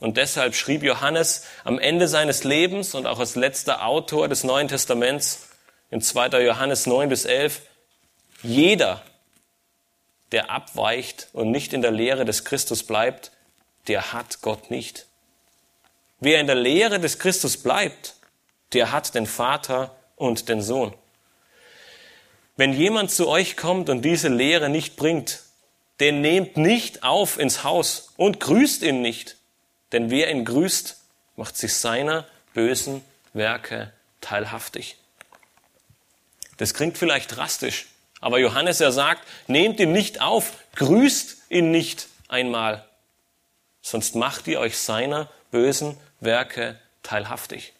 [0.00, 4.68] Und deshalb schrieb Johannes am Ende seines Lebens und auch als letzter Autor des Neuen
[4.68, 5.50] Testaments
[5.90, 6.42] in 2.
[6.42, 7.60] Johannes 9 bis 11,
[8.42, 9.02] jeder,
[10.32, 13.32] der abweicht und nicht in der Lehre des Christus bleibt,
[13.88, 15.06] der hat Gott nicht.
[16.20, 18.14] Wer in der Lehre des Christus bleibt,
[18.72, 20.94] der hat den Vater und den Sohn.
[22.56, 25.40] Wenn jemand zu euch kommt und diese Lehre nicht bringt,
[25.98, 29.36] den nehmt nicht auf ins Haus und grüßt ihn nicht.
[29.92, 30.98] Denn wer ihn grüßt,
[31.36, 34.96] macht sich seiner bösen Werke teilhaftig.
[36.58, 37.86] Das klingt vielleicht drastisch,
[38.20, 42.84] aber Johannes er sagt, nehmt ihn nicht auf, grüßt ihn nicht einmal,
[43.82, 47.72] sonst macht ihr euch seiner bösen Werke teilhaftig.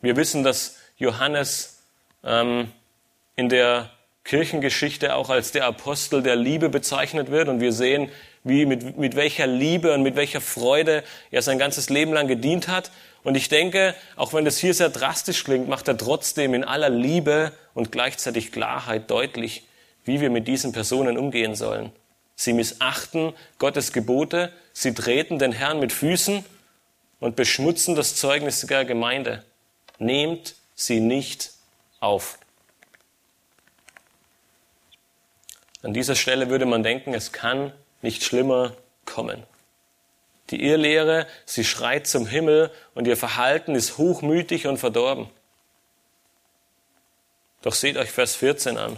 [0.00, 1.82] Wir wissen, dass Johannes
[2.22, 2.70] ähm,
[3.34, 3.90] in der
[4.24, 7.48] Kirchengeschichte auch als der Apostel der Liebe bezeichnet wird.
[7.48, 8.10] Und wir sehen,
[8.44, 12.68] wie, mit, mit welcher Liebe und mit welcher Freude er sein ganzes Leben lang gedient
[12.68, 12.90] hat.
[13.26, 16.90] Und ich denke, auch wenn das hier sehr drastisch klingt, macht er trotzdem in aller
[16.90, 19.66] Liebe und gleichzeitig Klarheit deutlich,
[20.04, 21.90] wie wir mit diesen Personen umgehen sollen.
[22.36, 26.44] Sie missachten Gottes Gebote, sie treten den Herrn mit Füßen
[27.18, 29.44] und beschmutzen das Zeugnis der Gemeinde.
[29.98, 31.50] Nehmt sie nicht
[31.98, 32.38] auf.
[35.82, 39.42] An dieser Stelle würde man denken, es kann nicht schlimmer kommen.
[40.50, 45.28] Die Irrlehre, sie schreit zum Himmel und ihr Verhalten ist hochmütig und verdorben.
[47.62, 48.96] Doch seht euch Vers 14 an.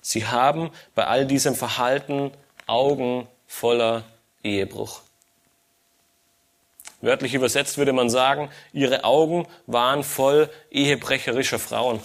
[0.00, 2.32] Sie haben bei all diesem Verhalten
[2.66, 4.04] Augen voller
[4.42, 5.00] Ehebruch.
[7.00, 12.00] Wörtlich übersetzt würde man sagen, ihre Augen waren voll ehebrecherischer Frauen.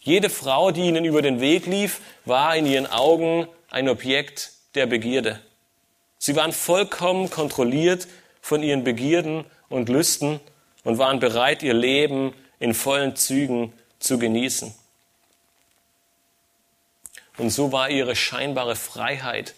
[0.00, 4.86] Jede Frau, die ihnen über den Weg lief, war in ihren Augen ein Objekt der
[4.86, 5.40] Begierde.
[6.18, 8.08] Sie waren vollkommen kontrolliert
[8.40, 10.40] von ihren Begierden und Lüsten
[10.84, 14.74] und waren bereit, ihr Leben in vollen Zügen zu genießen.
[17.36, 19.54] Und so war ihre scheinbare Freiheit,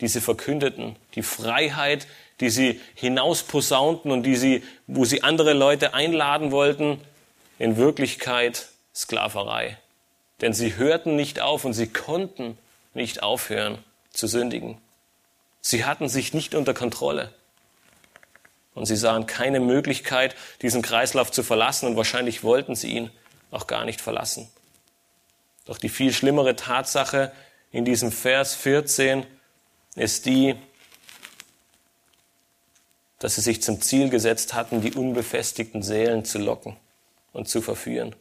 [0.00, 2.06] die sie verkündeten, die Freiheit,
[2.40, 7.00] die sie hinausposaunten und die sie, wo sie andere Leute einladen wollten,
[7.58, 9.78] in Wirklichkeit Sklaverei.
[10.40, 12.58] Denn sie hörten nicht auf und sie konnten
[12.94, 13.78] nicht aufhören
[14.10, 14.78] zu sündigen.
[15.68, 17.34] Sie hatten sich nicht unter Kontrolle.
[18.74, 23.10] Und sie sahen keine Möglichkeit, diesen Kreislauf zu verlassen und wahrscheinlich wollten sie ihn
[23.50, 24.48] auch gar nicht verlassen.
[25.64, 27.32] Doch die viel schlimmere Tatsache
[27.72, 29.26] in diesem Vers 14
[29.96, 30.54] ist die,
[33.18, 36.76] dass sie sich zum Ziel gesetzt hatten, die unbefestigten Seelen zu locken
[37.32, 38.14] und zu verführen.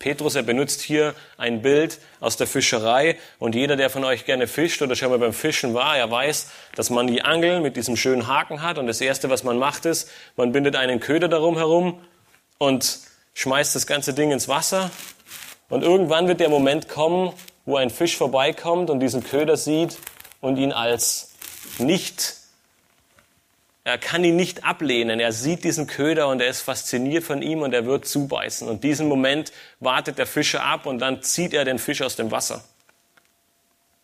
[0.00, 3.18] Petrus, er benutzt hier ein Bild aus der Fischerei.
[3.38, 6.50] Und jeder, der von euch gerne fischt oder schon mal beim Fischen war, er weiß,
[6.74, 8.78] dass man die Angel mit diesem schönen Haken hat.
[8.78, 12.00] Und das erste, was man macht, ist, man bindet einen Köder darum herum
[12.56, 12.98] und
[13.34, 14.90] schmeißt das ganze Ding ins Wasser.
[15.68, 17.34] Und irgendwann wird der Moment kommen,
[17.66, 19.98] wo ein Fisch vorbeikommt und diesen Köder sieht
[20.40, 21.34] und ihn als
[21.76, 22.39] nicht
[23.90, 25.18] er kann ihn nicht ablehnen.
[25.18, 28.68] Er sieht diesen Köder und er ist fasziniert von ihm und er wird zubeißen.
[28.68, 32.30] Und diesen Moment wartet der Fischer ab und dann zieht er den Fisch aus dem
[32.30, 32.64] Wasser.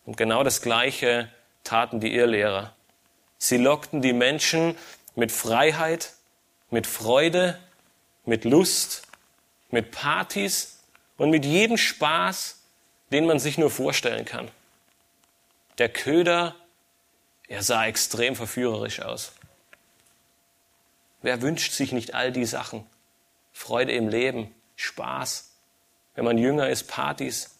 [0.05, 1.29] Und genau das Gleiche
[1.63, 2.75] taten die Irrlehrer.
[3.39, 4.77] Sie lockten die Menschen
[5.15, 6.15] mit Freiheit,
[6.71, 7.59] mit Freude,
[8.25, 9.03] mit Lust,
[9.71, 10.81] mit Partys
[11.17, 12.61] und mit jedem Spaß,
[13.13, 14.51] den man sich nur vorstellen kann.
[15.79, 16.57] Der Köder,
[17.47, 19.33] er sah extrem verführerisch aus.
[21.23, 22.87] Wer wünscht sich nicht all die Sachen?
[23.53, 25.53] Freude im Leben, Spaß,
[26.15, 27.57] wenn man jünger ist, Partys.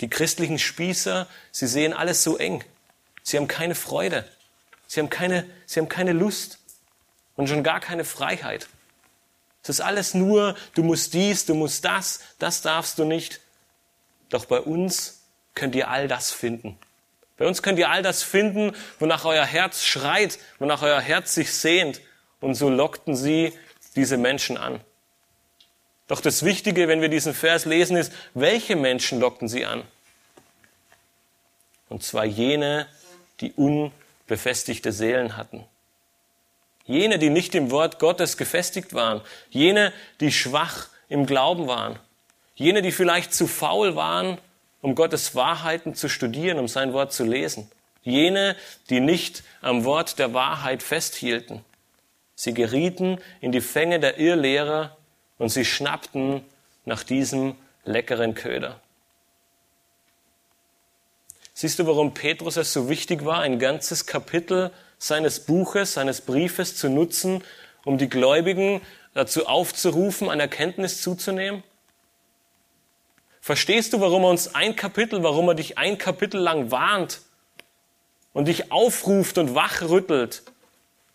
[0.00, 2.64] Die christlichen Spießer, sie sehen alles so eng.
[3.22, 4.28] Sie haben keine Freude.
[4.86, 6.58] Sie haben keine, sie haben keine Lust
[7.36, 8.68] und schon gar keine Freiheit.
[9.62, 13.40] Es ist alles nur, du musst dies, du musst das, das darfst du nicht.
[14.30, 15.22] Doch bei uns
[15.54, 16.78] könnt ihr all das finden.
[17.36, 21.52] Bei uns könnt ihr all das finden, wonach euer Herz schreit, wonach euer Herz sich
[21.52, 22.00] sehnt.
[22.40, 23.52] Und so lockten sie
[23.96, 24.80] diese Menschen an.
[26.08, 29.84] Doch das Wichtige, wenn wir diesen Vers lesen, ist, welche Menschen lockten sie an?
[31.88, 32.86] Und zwar jene,
[33.40, 35.64] die unbefestigte Seelen hatten.
[36.86, 39.20] Jene, die nicht im Wort Gottes gefestigt waren.
[39.50, 41.98] Jene, die schwach im Glauben waren.
[42.56, 44.38] Jene, die vielleicht zu faul waren,
[44.82, 47.70] um Gottes Wahrheiten zu studieren, um sein Wort zu lesen.
[48.02, 48.56] Jene,
[48.88, 51.64] die nicht am Wort der Wahrheit festhielten.
[52.40, 54.96] Sie gerieten in die Fänge der Irrlehrer
[55.36, 56.42] und sie schnappten
[56.86, 58.80] nach diesem leckeren Köder.
[61.52, 66.76] Siehst du, warum Petrus es so wichtig war, ein ganzes Kapitel seines Buches, seines Briefes
[66.76, 67.44] zu nutzen,
[67.84, 68.80] um die Gläubigen
[69.12, 71.62] dazu aufzurufen, an Erkenntnis zuzunehmen?
[73.42, 77.20] Verstehst du, warum er uns ein Kapitel, warum er dich ein Kapitel lang warnt
[78.32, 80.42] und dich aufruft und wachrüttelt,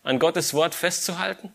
[0.06, 1.52] an Gottes Wort festzuhalten?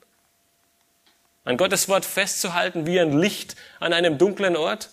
[1.45, 4.89] An Gottes Wort festzuhalten wie ein Licht an einem dunklen Ort?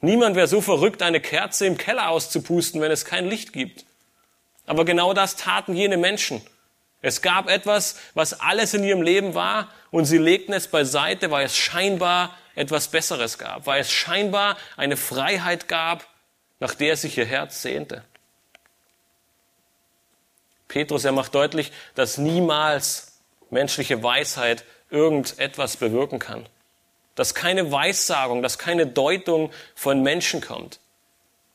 [0.00, 3.86] Niemand wäre so verrückt, eine Kerze im Keller auszupusten, wenn es kein Licht gibt.
[4.66, 6.42] Aber genau das taten jene Menschen.
[7.00, 11.46] Es gab etwas, was alles in ihrem Leben war, und sie legten es beiseite, weil
[11.46, 16.08] es scheinbar etwas Besseres gab, weil es scheinbar eine Freiheit gab,
[16.58, 18.02] nach der sich ihr Herz sehnte.
[20.68, 26.46] Petrus, er macht deutlich, dass niemals menschliche Weisheit irgendetwas bewirken kann.
[27.14, 30.78] Dass keine Weissagung, dass keine Deutung von Menschen kommt.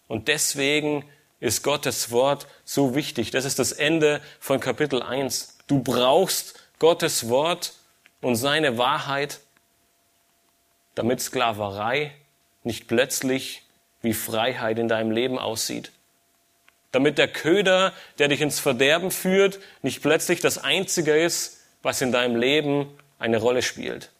[0.07, 1.05] Und deswegen
[1.39, 3.31] ist Gottes Wort so wichtig.
[3.31, 5.57] Das ist das Ende von Kapitel 1.
[5.67, 7.73] Du brauchst Gottes Wort
[8.21, 9.39] und seine Wahrheit,
[10.95, 12.13] damit Sklaverei
[12.63, 13.63] nicht plötzlich
[14.01, 15.91] wie Freiheit in deinem Leben aussieht
[16.93, 22.13] damit der Köder, der dich ins Verderben führt, nicht plötzlich das Einzige ist, was in
[22.13, 24.11] deinem Leben eine Rolle spielt.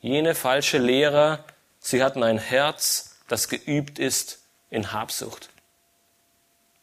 [0.00, 1.44] Jene falsche Lehrer,
[1.78, 5.50] sie hatten ein Herz, das geübt ist in Habsucht.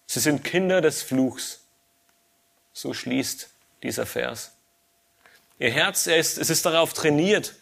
[0.06, 1.66] Sie sind Kinder des Fluchs.
[2.72, 3.50] So schließt
[3.82, 4.52] dieser Vers.
[5.58, 7.56] Ihr Herz, ist, es ist darauf trainiert.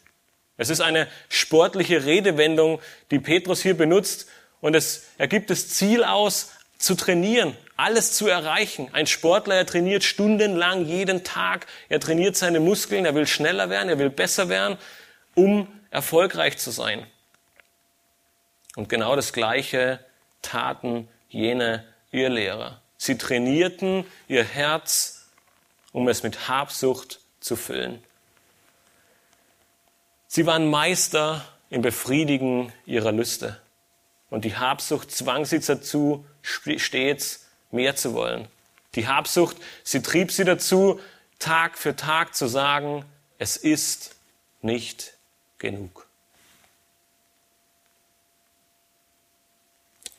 [0.57, 4.27] Es ist eine sportliche Redewendung, die Petrus hier benutzt,
[4.61, 8.89] und es ergibt das Ziel aus, zu trainieren, alles zu erreichen.
[8.93, 11.65] Ein Sportler, er trainiert stundenlang jeden Tag.
[11.89, 14.77] Er trainiert seine Muskeln, er will schneller werden, er will besser werden,
[15.35, 17.05] um erfolgreich zu sein.
[18.75, 19.99] Und genau das Gleiche
[20.41, 22.81] taten jene Irrlehrer.
[22.97, 25.29] Sie trainierten ihr Herz,
[25.91, 28.03] um es mit Habsucht zu füllen.
[30.27, 33.59] Sie waren Meister im Befriedigen ihrer Lüste.
[34.29, 38.47] Und die Habsucht zwang sie dazu, stets mehr zu wollen.
[38.95, 40.99] Die Habsucht, sie trieb sie dazu,
[41.39, 43.05] Tag für Tag zu sagen,
[43.37, 44.15] es ist
[44.61, 45.13] nicht
[45.59, 46.07] genug.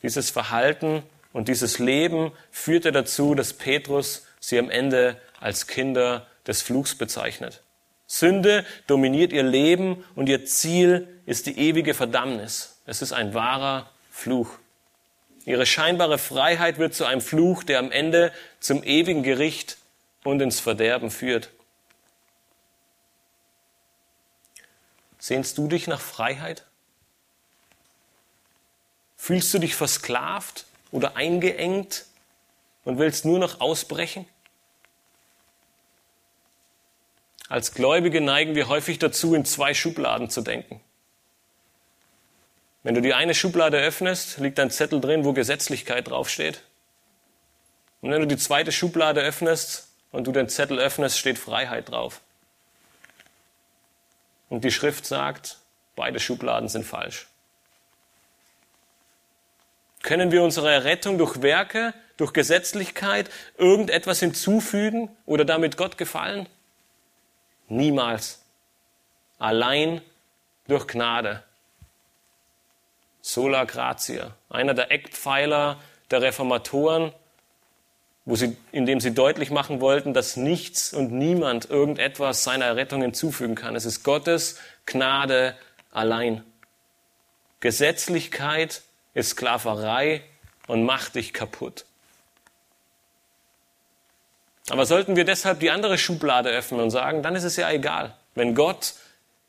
[0.01, 1.03] Dieses Verhalten
[1.33, 7.61] und dieses Leben führte dazu, dass Petrus sie am Ende als Kinder des Fluchs bezeichnet.
[8.07, 12.79] Sünde dominiert ihr Leben und ihr Ziel ist die ewige Verdammnis.
[12.85, 13.89] Es ist ein wahrer
[14.19, 14.59] Fluch.
[15.45, 19.77] Ihre scheinbare Freiheit wird zu einem Fluch, der am Ende zum ewigen Gericht
[20.23, 21.49] und ins Verderben führt.
[25.17, 26.65] Sehnst du dich nach Freiheit?
[29.15, 32.05] Fühlst du dich versklavt oder eingeengt
[32.83, 34.27] und willst nur noch ausbrechen?
[37.47, 40.81] Als Gläubige neigen wir häufig dazu, in zwei Schubladen zu denken.
[42.83, 46.63] Wenn du die eine Schublade öffnest, liegt ein Zettel drin, wo Gesetzlichkeit draufsteht.
[48.01, 52.21] Und wenn du die zweite Schublade öffnest und du den Zettel öffnest, steht Freiheit drauf.
[54.49, 55.57] Und die Schrift sagt,
[55.95, 57.27] beide Schubladen sind falsch.
[60.01, 66.47] Können wir unserer Errettung durch Werke, durch Gesetzlichkeit irgendetwas hinzufügen oder damit Gott gefallen?
[67.67, 68.41] Niemals.
[69.37, 70.01] Allein
[70.67, 71.43] durch Gnade.
[73.29, 74.31] Sola gratia.
[74.49, 77.13] Einer der Eckpfeiler der Reformatoren,
[78.25, 83.53] wo sie, indem sie deutlich machen wollten, dass nichts und niemand irgendetwas seiner Errettung hinzufügen
[83.53, 83.75] kann.
[83.75, 85.55] Es ist Gottes Gnade
[85.91, 86.43] allein.
[87.59, 88.81] Gesetzlichkeit
[89.13, 90.23] ist Sklaverei
[90.65, 91.85] und macht dich kaputt.
[94.71, 98.15] Aber sollten wir deshalb die andere Schublade öffnen und sagen, dann ist es ja egal.
[98.33, 98.93] Wenn Gott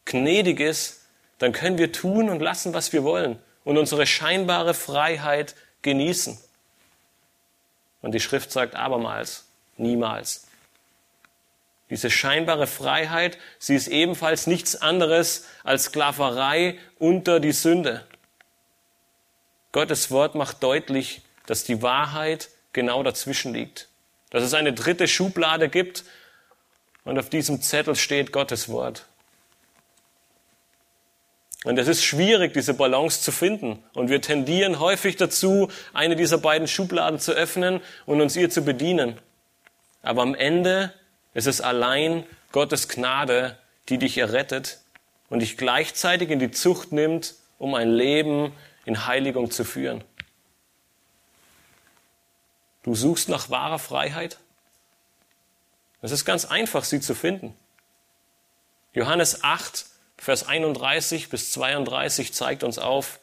[0.04, 1.00] gnädig ist,
[1.38, 6.38] dann können wir tun und lassen, was wir wollen und unsere scheinbare Freiheit genießen.
[8.02, 9.46] Und die Schrift sagt abermals,
[9.76, 10.46] niemals.
[11.90, 18.06] Diese scheinbare Freiheit, sie ist ebenfalls nichts anderes als Sklaverei unter die Sünde.
[19.72, 23.88] Gottes Wort macht deutlich, dass die Wahrheit genau dazwischen liegt.
[24.30, 26.04] Dass es eine dritte Schublade gibt
[27.04, 29.06] und auf diesem Zettel steht Gottes Wort.
[31.64, 33.84] Und es ist schwierig, diese Balance zu finden.
[33.92, 38.62] Und wir tendieren häufig dazu, eine dieser beiden Schubladen zu öffnen und uns ihr zu
[38.62, 39.18] bedienen.
[40.02, 40.94] Aber am Ende
[41.34, 43.58] ist es allein Gottes Gnade,
[43.88, 44.78] die dich errettet
[45.28, 48.52] und dich gleichzeitig in die Zucht nimmt, um ein Leben
[48.86, 50.02] in Heiligung zu führen.
[52.82, 54.38] Du suchst nach wahrer Freiheit?
[56.00, 57.54] Es ist ganz einfach, sie zu finden.
[58.94, 59.84] Johannes 8,
[60.20, 63.20] Vers 31 bis 32 zeigt uns auf,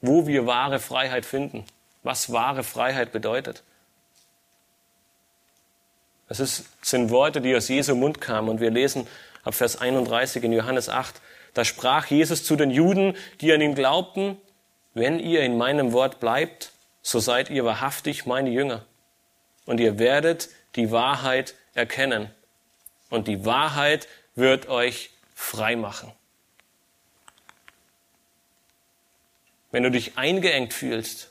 [0.00, 1.64] wo wir wahre Freiheit finden,
[2.04, 3.64] was wahre Freiheit bedeutet.
[6.28, 9.08] Das ist, sind Worte, die aus Jesu Mund kamen und wir lesen
[9.42, 11.20] ab Vers 31 in Johannes 8.
[11.54, 14.36] Da sprach Jesus zu den Juden, die an ihn glaubten,
[14.94, 16.70] wenn ihr in meinem Wort bleibt,
[17.02, 18.84] so seid ihr wahrhaftig meine Jünger.
[19.66, 22.30] Und ihr werdet die Wahrheit erkennen.
[23.10, 24.06] Und die Wahrheit
[24.36, 26.12] wird euch frei machen.
[29.70, 31.30] Wenn du dich eingeengt fühlst,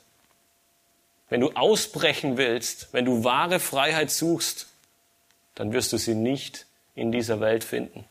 [1.30, 4.66] wenn du ausbrechen willst, wenn du wahre Freiheit suchst,
[5.54, 8.04] dann wirst du sie nicht in dieser Welt finden.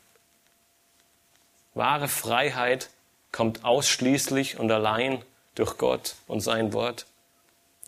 [1.73, 2.89] Wahre Freiheit
[3.31, 5.23] kommt ausschließlich und allein
[5.55, 7.05] durch Gott und sein Wort.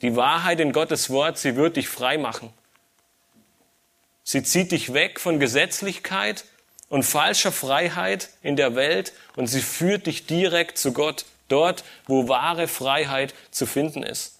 [0.02, 2.54] Die Wahrheit in Gottes Wort, sie wird dich frei machen.
[4.24, 6.46] Sie zieht dich weg von Gesetzlichkeit
[6.90, 12.28] und falscher Freiheit in der Welt und sie führt dich direkt zu Gott, dort, wo
[12.28, 14.40] wahre Freiheit zu finden ist.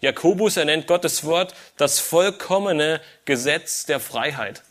[0.00, 4.62] Jakobus ernennt Gottes Wort das vollkommene Gesetz der Freiheit.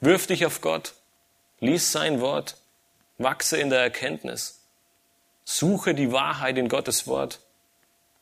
[0.00, 0.94] Wirf dich auf Gott,
[1.60, 2.56] lies sein Wort,
[3.18, 4.60] wachse in der Erkenntnis,
[5.44, 7.40] suche die Wahrheit in Gottes Wort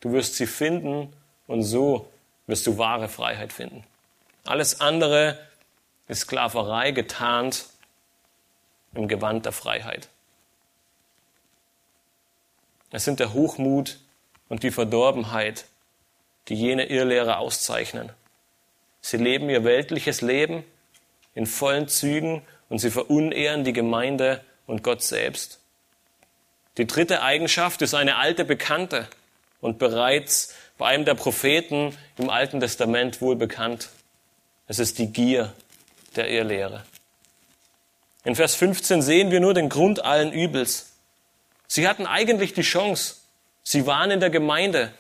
[0.05, 1.11] Du wirst sie finden
[1.47, 2.13] und so
[2.47, 3.85] wirst du wahre Freiheit finden.
[4.45, 5.39] Alles andere
[6.09, 7.67] ist Sklaverei getarnt
[8.95, 10.09] im Gewand der Freiheit.
[12.91, 13.99] Es sind der Hochmut
[14.49, 15.65] und die Verdorbenheit,
[16.49, 18.13] die jene Irrlehrer auszeichnen.
[19.01, 20.65] Sie leben ihr weltliches Leben
[21.35, 25.61] in vollen Zügen und sie verunehren die Gemeinde und Gott selbst.
[26.77, 29.09] Die dritte Eigenschaft ist eine alte Bekannte
[29.61, 33.91] und bereits bei einem der Propheten im Alten Testament wohl bekannt.
[34.67, 35.53] Es ist die Gier
[36.17, 36.85] der Irrlehre.
[38.25, 40.93] In Vers 15 sehen wir nur den Grund allen Übels.
[41.67, 43.17] Sie hatten eigentlich die Chance.
[43.63, 44.93] Sie waren in der Gemeinde.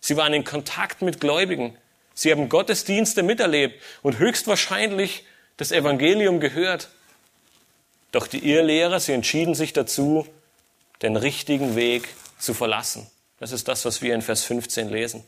[0.00, 1.76] Sie waren in Kontakt mit Gläubigen.
[2.14, 5.24] Sie haben Gottesdienste miterlebt und höchstwahrscheinlich
[5.56, 6.88] das Evangelium gehört.
[8.12, 10.26] Doch die Irrlehrer, sie entschieden sich dazu,
[11.02, 12.08] den richtigen Weg
[12.38, 13.08] zu verlassen.
[13.40, 15.24] Das ist das, was wir in Vers 15 lesen.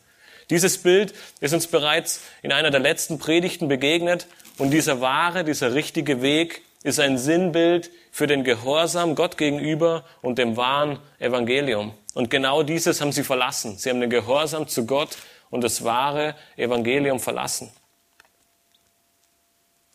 [0.49, 4.27] Dieses Bild ist uns bereits in einer der letzten Predigten begegnet
[4.57, 10.37] und dieser wahre, dieser richtige Weg ist ein Sinnbild für den Gehorsam Gott gegenüber und
[10.37, 11.93] dem wahren Evangelium.
[12.13, 13.77] Und genau dieses haben sie verlassen.
[13.77, 15.17] Sie haben den Gehorsam zu Gott
[15.49, 17.71] und das wahre Evangelium verlassen.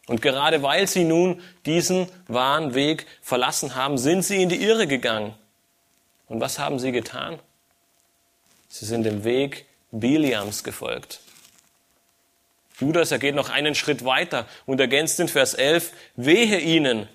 [0.07, 4.87] Und gerade weil sie nun diesen wahren Weg verlassen haben, sind sie in die Irre
[4.87, 5.35] gegangen.
[6.29, 7.39] Und was haben sie getan?
[8.69, 11.21] Sie sind dem Weg Biliams gefolgt.
[12.81, 17.09] Judas, er geht noch einen Schritt weiter und ergänzt in Vers 11, wehe ihnen,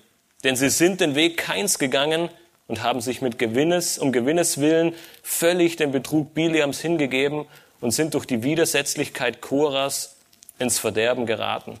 [0.44, 2.30] denn sie sind den Weg Keins gegangen
[2.68, 7.46] und haben sich mit Gewinnes, um Gewinnes willen völlig dem Betrug Biliams hingegeben
[7.80, 10.16] und sind durch die Widersetzlichkeit Choras
[10.58, 11.78] ins Verderben geraten.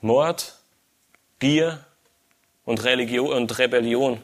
[0.00, 0.54] Mord,
[1.38, 1.84] Gier
[2.64, 4.22] und, Religion und Rebellion.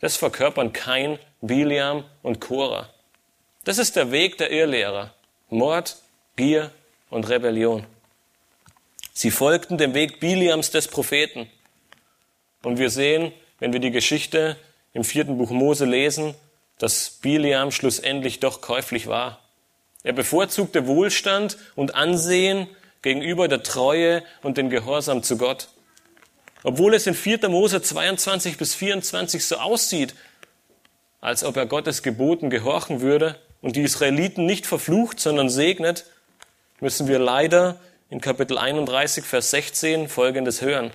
[0.00, 2.88] Das verkörpern kein Biliam und Korah.
[3.64, 5.12] Das ist der Weg der Irrlehrer.
[5.50, 5.96] Mord,
[6.36, 6.70] Gier
[7.10, 7.84] und Rebellion.
[9.12, 11.46] Sie folgten dem Weg Biliams des Propheten.
[12.62, 14.56] Und wir sehen, wenn wir die Geschichte
[14.94, 16.34] im vierten Buch Mose lesen,
[16.78, 19.40] dass Biliam schlussendlich doch käuflich war.
[20.04, 22.66] Er bevorzugte Wohlstand und Ansehen
[23.02, 25.68] gegenüber der Treue und den Gehorsam zu Gott.
[26.62, 27.50] Obwohl es in 4.
[27.50, 30.14] Mose 22 bis 24 so aussieht,
[31.20, 36.06] als ob er Gottes Geboten gehorchen würde und die Israeliten nicht verflucht, sondern segnet,
[36.80, 40.90] müssen wir leider in Kapitel 31, Vers 16 Folgendes hören.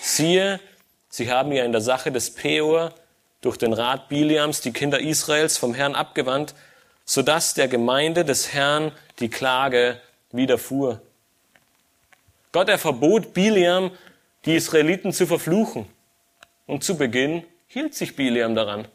[0.00, 0.60] Siehe,
[1.08, 2.92] sie haben ja in der Sache des Peor
[3.40, 6.54] durch den Rat Biliams die Kinder Israels vom Herrn abgewandt,
[7.04, 10.00] so dass der Gemeinde des Herrn die Klage
[10.32, 11.02] widerfuhr.
[12.52, 13.90] Gott, er verbot Biliam,
[14.44, 15.86] die Israeliten zu verfluchen.
[16.66, 18.86] Und zu Beginn hielt sich Biliam daran.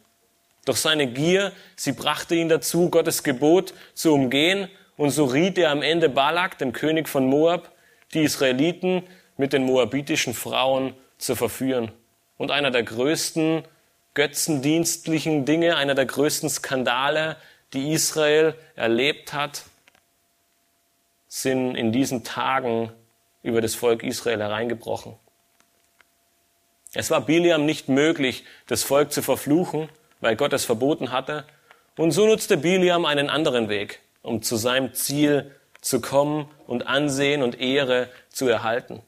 [0.66, 5.72] Doch seine Gier, sie brachte ihn dazu, Gottes Gebot zu umgehen, und so riet er
[5.72, 7.72] am Ende Balak, dem König von Moab,
[8.14, 9.04] die Israeliten
[9.38, 11.94] mit den moabitischen Frauen zu verführen.
[12.38, 13.64] Und einer der größten
[14.14, 17.38] götzendienstlichen Dinge, einer der größten Skandale,
[17.72, 19.64] die Israel erlebt hat,
[21.30, 22.92] sind in diesen Tagen
[23.44, 25.16] über das Volk Israel hereingebrochen.
[26.94, 29.90] Es war Biliam nicht möglich, das Volk zu verfluchen,
[30.22, 31.46] weil Gott es verboten hatte.
[31.96, 37.42] Und so nutzte Biliam einen anderen Weg, um zu seinem Ziel zu kommen und Ansehen
[37.44, 39.02] und Ehre zu erhalten.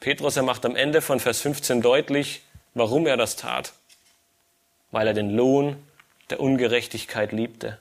[0.00, 2.42] Petrus, er macht am Ende von Vers 15 deutlich,
[2.74, 3.72] warum er das tat.
[4.90, 5.76] Weil er den Lohn
[6.30, 7.78] der Ungerechtigkeit liebte.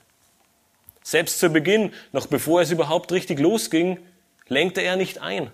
[1.03, 3.99] Selbst zu Beginn, noch bevor es überhaupt richtig losging,
[4.47, 5.51] lenkte er nicht ein.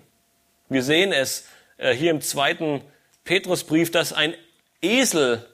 [0.68, 2.80] Wir sehen es äh, hier im zweiten
[3.24, 4.34] Petrusbrief, dass ein
[4.82, 5.46] Esel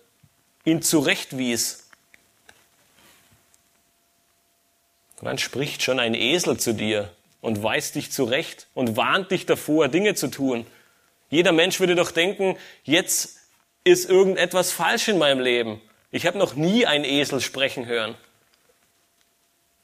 [0.71, 1.89] ihn zurechtwies.
[5.21, 9.89] Wann spricht schon ein Esel zu dir und weist dich zurecht und warnt dich davor,
[9.89, 10.67] Dinge zu tun?
[11.29, 13.39] Jeder Mensch würde doch denken, jetzt
[13.85, 15.81] ist irgendetwas falsch in meinem Leben.
[16.11, 18.15] Ich habe noch nie einen Esel sprechen hören.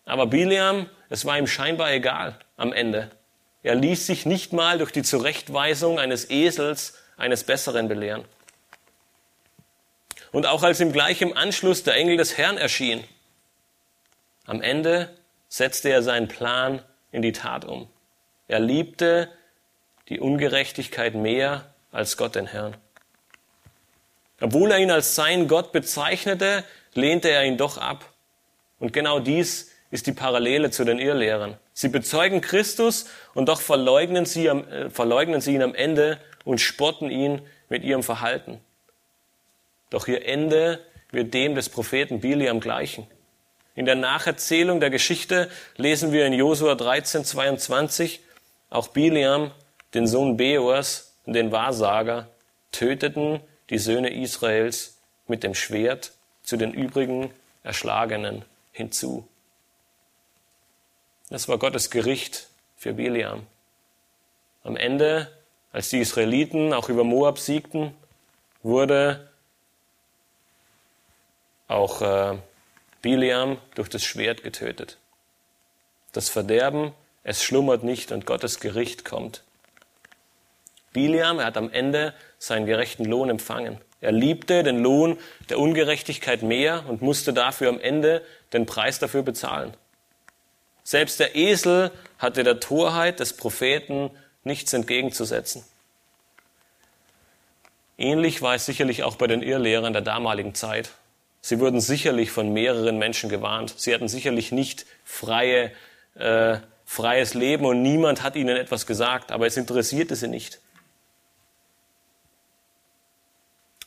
[0.04, 3.10] Aber Biliam, es war ihm scheinbar egal am Ende.
[3.62, 8.24] Er ließ sich nicht mal durch die Zurechtweisung eines Esels eines Besseren belehren.
[10.36, 13.02] Und auch als im gleichen Anschluss der Engel des Herrn erschien,
[14.44, 15.08] am Ende
[15.48, 17.88] setzte er seinen Plan in die Tat um.
[18.46, 19.30] Er liebte
[20.10, 22.76] die Ungerechtigkeit mehr als Gott den Herrn.
[24.38, 28.04] Obwohl er ihn als sein Gott bezeichnete, lehnte er ihn doch ab.
[28.78, 31.56] Und genau dies ist die Parallele zu den Irrlehrern.
[31.72, 37.10] Sie bezeugen Christus und doch verleugnen sie, äh, verleugnen sie ihn am Ende und spotten
[37.10, 38.60] ihn mit ihrem Verhalten.
[39.90, 40.80] Doch ihr Ende
[41.10, 43.06] wird dem des Propheten Biliam gleichen.
[43.74, 48.20] In der Nacherzählung der Geschichte lesen wir in Josua 13, 22,
[48.70, 49.50] auch Biliam,
[49.94, 52.28] den Sohn Beors und den Wahrsager,
[52.72, 56.12] töteten die Söhne Israels mit dem Schwert
[56.42, 57.30] zu den übrigen
[57.62, 59.26] Erschlagenen hinzu.
[61.28, 63.46] Das war Gottes Gericht für Biliam.
[64.62, 65.30] Am Ende,
[65.72, 67.94] als die Israeliten auch über Moab siegten,
[68.62, 69.28] wurde
[71.68, 72.38] auch äh,
[73.02, 74.98] Biliam durch das Schwert getötet.
[76.12, 76.92] Das Verderben,
[77.24, 79.42] es schlummert nicht und Gottes Gericht kommt.
[80.92, 83.80] Biliam, er hat am Ende seinen gerechten Lohn empfangen.
[84.00, 89.22] Er liebte den Lohn der Ungerechtigkeit mehr und musste dafür am Ende den Preis dafür
[89.22, 89.74] bezahlen.
[90.84, 94.10] Selbst der Esel hatte der Torheit des Propheten
[94.44, 95.64] nichts entgegenzusetzen.
[97.98, 100.90] Ähnlich war es sicherlich auch bei den Irrlehrern der damaligen Zeit.
[101.46, 103.72] Sie wurden sicherlich von mehreren Menschen gewarnt.
[103.76, 105.70] Sie hatten sicherlich nicht freie,
[106.16, 110.60] äh, freies Leben und niemand hat ihnen etwas gesagt, aber es interessierte sie nicht.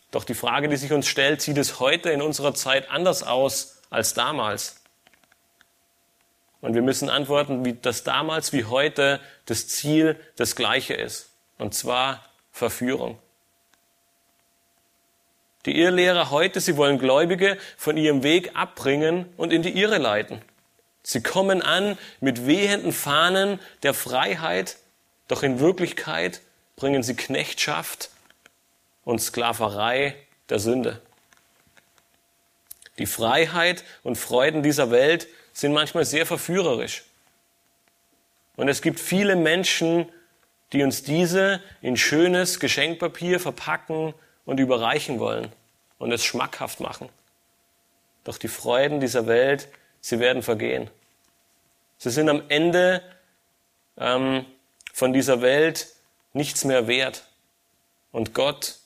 [0.09, 3.81] Doch die Frage, die sich uns stellt, sieht es heute in unserer Zeit anders aus
[3.89, 4.81] als damals?
[6.61, 11.31] Und wir müssen antworten, wie das damals wie heute das Ziel das gleiche ist.
[11.57, 13.19] Und zwar Verführung.
[15.69, 20.41] Die Irrlehrer heute, sie wollen Gläubige von ihrem Weg abbringen und in die Irre leiten.
[21.03, 24.77] Sie kommen an mit wehenden Fahnen der Freiheit,
[25.27, 26.41] doch in Wirklichkeit
[26.75, 28.09] bringen sie Knechtschaft
[29.03, 30.15] und Sklaverei
[30.49, 31.03] der Sünde.
[32.97, 37.03] Die Freiheit und Freuden dieser Welt sind manchmal sehr verführerisch.
[38.55, 40.11] Und es gibt viele Menschen,
[40.73, 44.15] die uns diese in schönes Geschenkpapier verpacken
[44.45, 45.53] und überreichen wollen
[45.99, 47.09] und es schmackhaft machen.
[48.23, 49.67] Doch die Freuden dieser Welt,
[50.01, 50.89] sie werden vergehen.
[51.97, 53.03] Sie sind am Ende
[53.97, 54.45] ähm,
[54.93, 55.87] von dieser Welt
[56.33, 57.27] nichts mehr wert.
[58.11, 58.77] Und Gott,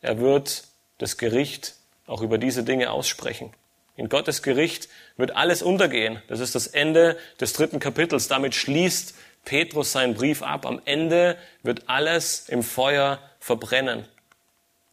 [0.00, 0.64] er wird
[0.98, 1.76] das Gericht
[2.06, 3.52] auch über diese Dinge aussprechen.
[3.96, 6.22] In Gottes Gericht wird alles untergehen.
[6.28, 8.28] Das ist das Ende des dritten Kapitels.
[8.28, 9.14] Damit schließt
[9.44, 10.64] Petrus seinen Brief ab.
[10.64, 14.08] Am Ende wird alles im Feuer verbrennen.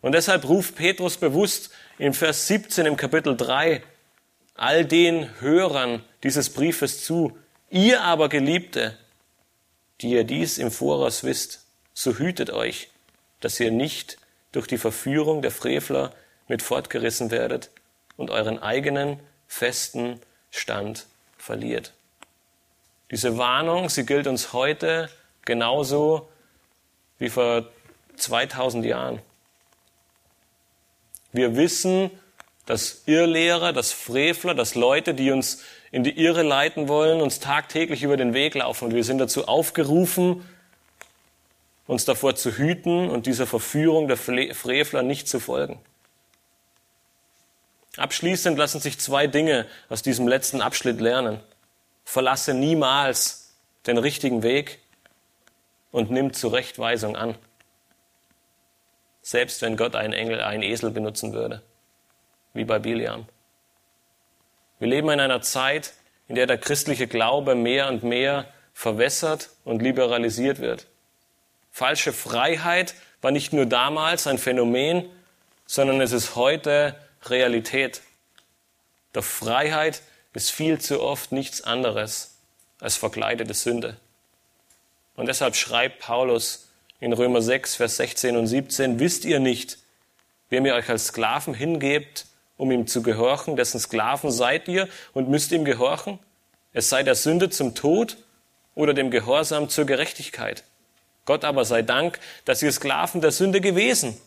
[0.01, 3.83] Und deshalb ruft Petrus bewusst in Vers 17 im Kapitel 3
[4.55, 7.37] all den Hörern dieses Briefes zu.
[7.69, 8.97] Ihr aber Geliebte,
[10.01, 12.89] die ihr dies im Voraus wisst, so hütet euch,
[13.39, 14.17] dass ihr nicht
[14.51, 16.13] durch die Verführung der Frevler
[16.47, 17.69] mit fortgerissen werdet
[18.15, 20.19] und euren eigenen festen
[20.49, 21.05] Stand
[21.37, 21.93] verliert.
[23.11, 25.09] Diese Warnung, sie gilt uns heute
[25.45, 26.29] genauso
[27.19, 27.67] wie vor
[28.17, 29.21] 2000 Jahren.
[31.37, 32.09] Wir wissen,
[32.65, 38.01] dass Irrlehrer, dass Frevler, dass Leute, die uns in die Irre leiten wollen, uns tagtäglich
[38.01, 38.85] über den Weg laufen.
[38.85, 40.43] Und wir sind dazu aufgerufen,
[41.85, 45.79] uns davor zu hüten und dieser Verführung der Frevler nicht zu folgen.
[47.97, 51.39] Abschließend lassen sich zwei Dinge aus diesem letzten Abschnitt lernen.
[52.03, 53.53] Verlasse niemals
[53.85, 54.79] den richtigen Weg
[55.91, 57.35] und nimm Zurechtweisung an.
[59.27, 61.61] Selbst wenn Gott einen Engel, einen Esel benutzen würde,
[62.53, 63.27] wie bei Biliam.
[64.79, 65.95] Wir leben in einer Zeit,
[66.29, 70.87] in der der christliche Glaube mehr und mehr verwässert und liberalisiert wird.
[71.71, 75.09] Falsche Freiheit war nicht nur damals ein Phänomen,
[75.65, 78.03] sondern es ist heute Realität.
[79.11, 82.37] Doch Freiheit ist viel zu oft nichts anderes
[82.79, 83.97] als verkleidete Sünde.
[85.17, 86.66] Und deshalb schreibt Paulus
[86.99, 89.79] in Römer 6, Vers 16 und 17, wisst ihr nicht,
[90.49, 92.25] wem ihr euch als Sklaven hingebt,
[92.57, 96.19] um ihm zu gehorchen, dessen Sklaven seid ihr und müsst ihm gehorchen?
[96.73, 98.17] Es sei der Sünde zum Tod
[98.75, 100.63] oder dem Gehorsam zur Gerechtigkeit.
[101.25, 104.17] Gott aber sei Dank, dass ihr Sklaven der Sünde gewesen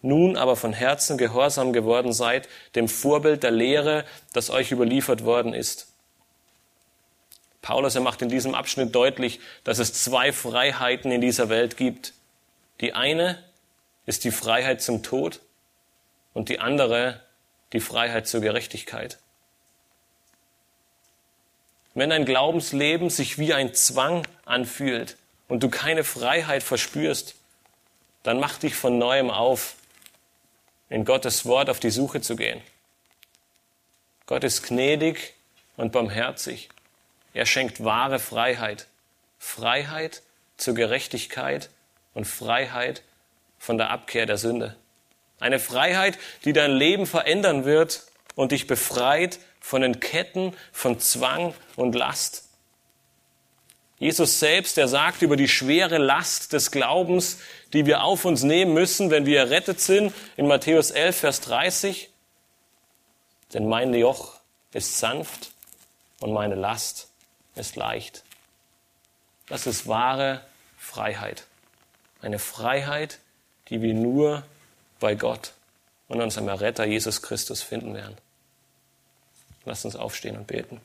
[0.00, 5.54] nun aber von Herzen gehorsam geworden seid, dem Vorbild der Lehre, das euch überliefert worden
[5.54, 5.88] ist.
[7.62, 12.14] Paulus er macht in diesem Abschnitt deutlich, dass es zwei Freiheiten in dieser Welt gibt.
[12.80, 13.42] Die eine
[14.06, 15.40] ist die Freiheit zum Tod
[16.34, 17.22] und die andere
[17.72, 19.18] die Freiheit zur Gerechtigkeit.
[21.94, 25.16] Wenn dein Glaubensleben sich wie ein Zwang anfühlt
[25.48, 27.34] und du keine Freiheit verspürst,
[28.22, 29.74] dann mach dich von neuem auf
[30.88, 32.62] in Gottes Wort auf die Suche zu gehen.
[34.26, 35.34] Gott ist gnädig
[35.76, 36.68] und barmherzig.
[37.34, 38.86] Er schenkt wahre Freiheit.
[39.38, 40.22] Freiheit
[40.56, 41.70] zur Gerechtigkeit
[42.14, 43.02] und Freiheit
[43.58, 44.76] von der Abkehr der Sünde.
[45.40, 48.02] Eine Freiheit, die dein Leben verändern wird
[48.34, 52.48] und dich befreit von den Ketten von Zwang und Last.
[53.98, 57.38] Jesus selbst, der sagt über die schwere Last des Glaubens,
[57.72, 62.10] die wir auf uns nehmen müssen, wenn wir errettet sind, in Matthäus 11, Vers 30.
[63.52, 64.34] Denn mein Joch
[64.72, 65.52] ist sanft
[66.20, 67.08] und meine Last
[67.56, 68.22] ist leicht.
[69.48, 70.42] Das ist wahre
[70.76, 71.44] Freiheit.
[72.20, 73.18] Eine Freiheit,
[73.68, 74.42] die wir nur
[74.98, 75.52] bei Gott
[76.08, 78.16] und unserem Erretter Jesus Christus finden werden.
[79.64, 80.80] Lasst uns aufstehen und beten.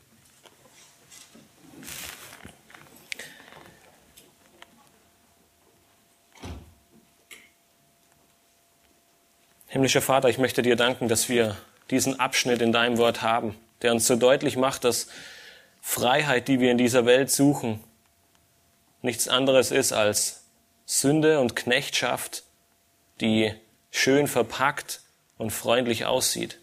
[9.67, 11.57] Himmlischer Vater, ich möchte dir danken, dass wir
[11.89, 15.07] diesen Abschnitt in deinem Wort haben, der uns so deutlich macht, dass
[15.81, 17.83] Freiheit, die wir in dieser Welt suchen,
[19.01, 20.42] nichts anderes ist als
[20.85, 22.43] Sünde und Knechtschaft,
[23.21, 23.53] die
[23.91, 25.01] schön verpackt
[25.37, 26.59] und freundlich aussieht.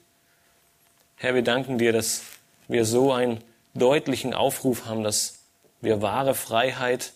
[1.16, 2.22] Herr, wir danken dir, dass
[2.68, 3.42] wir so einen
[3.74, 5.38] deutlichen Aufruf haben, dass
[5.80, 7.12] wir wahre Freiheit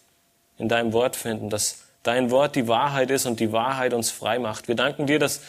[0.59, 4.39] in deinem Wort finden, dass dein Wort die Wahrheit ist und die Wahrheit uns frei
[4.39, 4.69] macht.
[4.69, 5.41] Wir danken dir, dass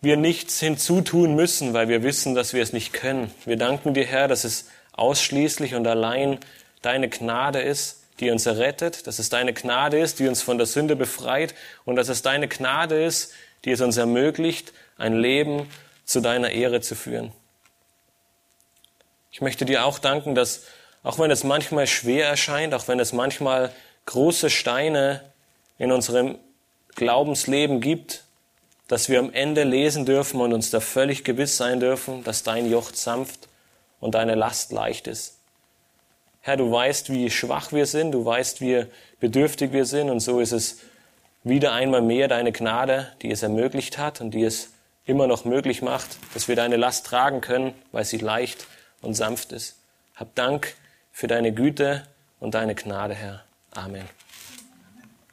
[0.00, 3.32] wir nichts hinzutun müssen, weil wir wissen, dass wir es nicht können.
[3.44, 6.38] Wir danken dir, Herr, dass es ausschließlich und allein
[6.82, 10.66] deine Gnade ist, die uns errettet, dass es deine Gnade ist, die uns von der
[10.66, 11.54] Sünde befreit
[11.84, 13.32] und dass es deine Gnade ist,
[13.64, 15.68] die es uns ermöglicht, ein Leben
[16.04, 17.32] zu deiner Ehre zu führen.
[19.30, 20.62] Ich möchte dir auch danken, dass
[21.02, 23.72] auch wenn es manchmal schwer erscheint, auch wenn es manchmal
[24.06, 25.22] große Steine
[25.78, 26.38] in unserem
[26.94, 28.24] Glaubensleben gibt,
[28.88, 32.70] dass wir am Ende lesen dürfen und uns da völlig gewiss sein dürfen, dass dein
[32.70, 33.48] Joch sanft
[34.00, 35.35] und deine Last leicht ist.
[36.46, 38.86] Herr, du weißt, wie schwach wir sind, du weißt, wie
[39.18, 40.78] bedürftig wir sind und so ist es
[41.42, 44.70] wieder einmal mehr deine Gnade, die es ermöglicht hat und die es
[45.06, 48.68] immer noch möglich macht, dass wir deine Last tragen können, weil sie leicht
[49.02, 49.76] und sanft ist.
[50.14, 50.76] Hab Dank
[51.10, 52.06] für deine Güte
[52.38, 53.42] und deine Gnade, Herr.
[53.72, 54.08] Amen.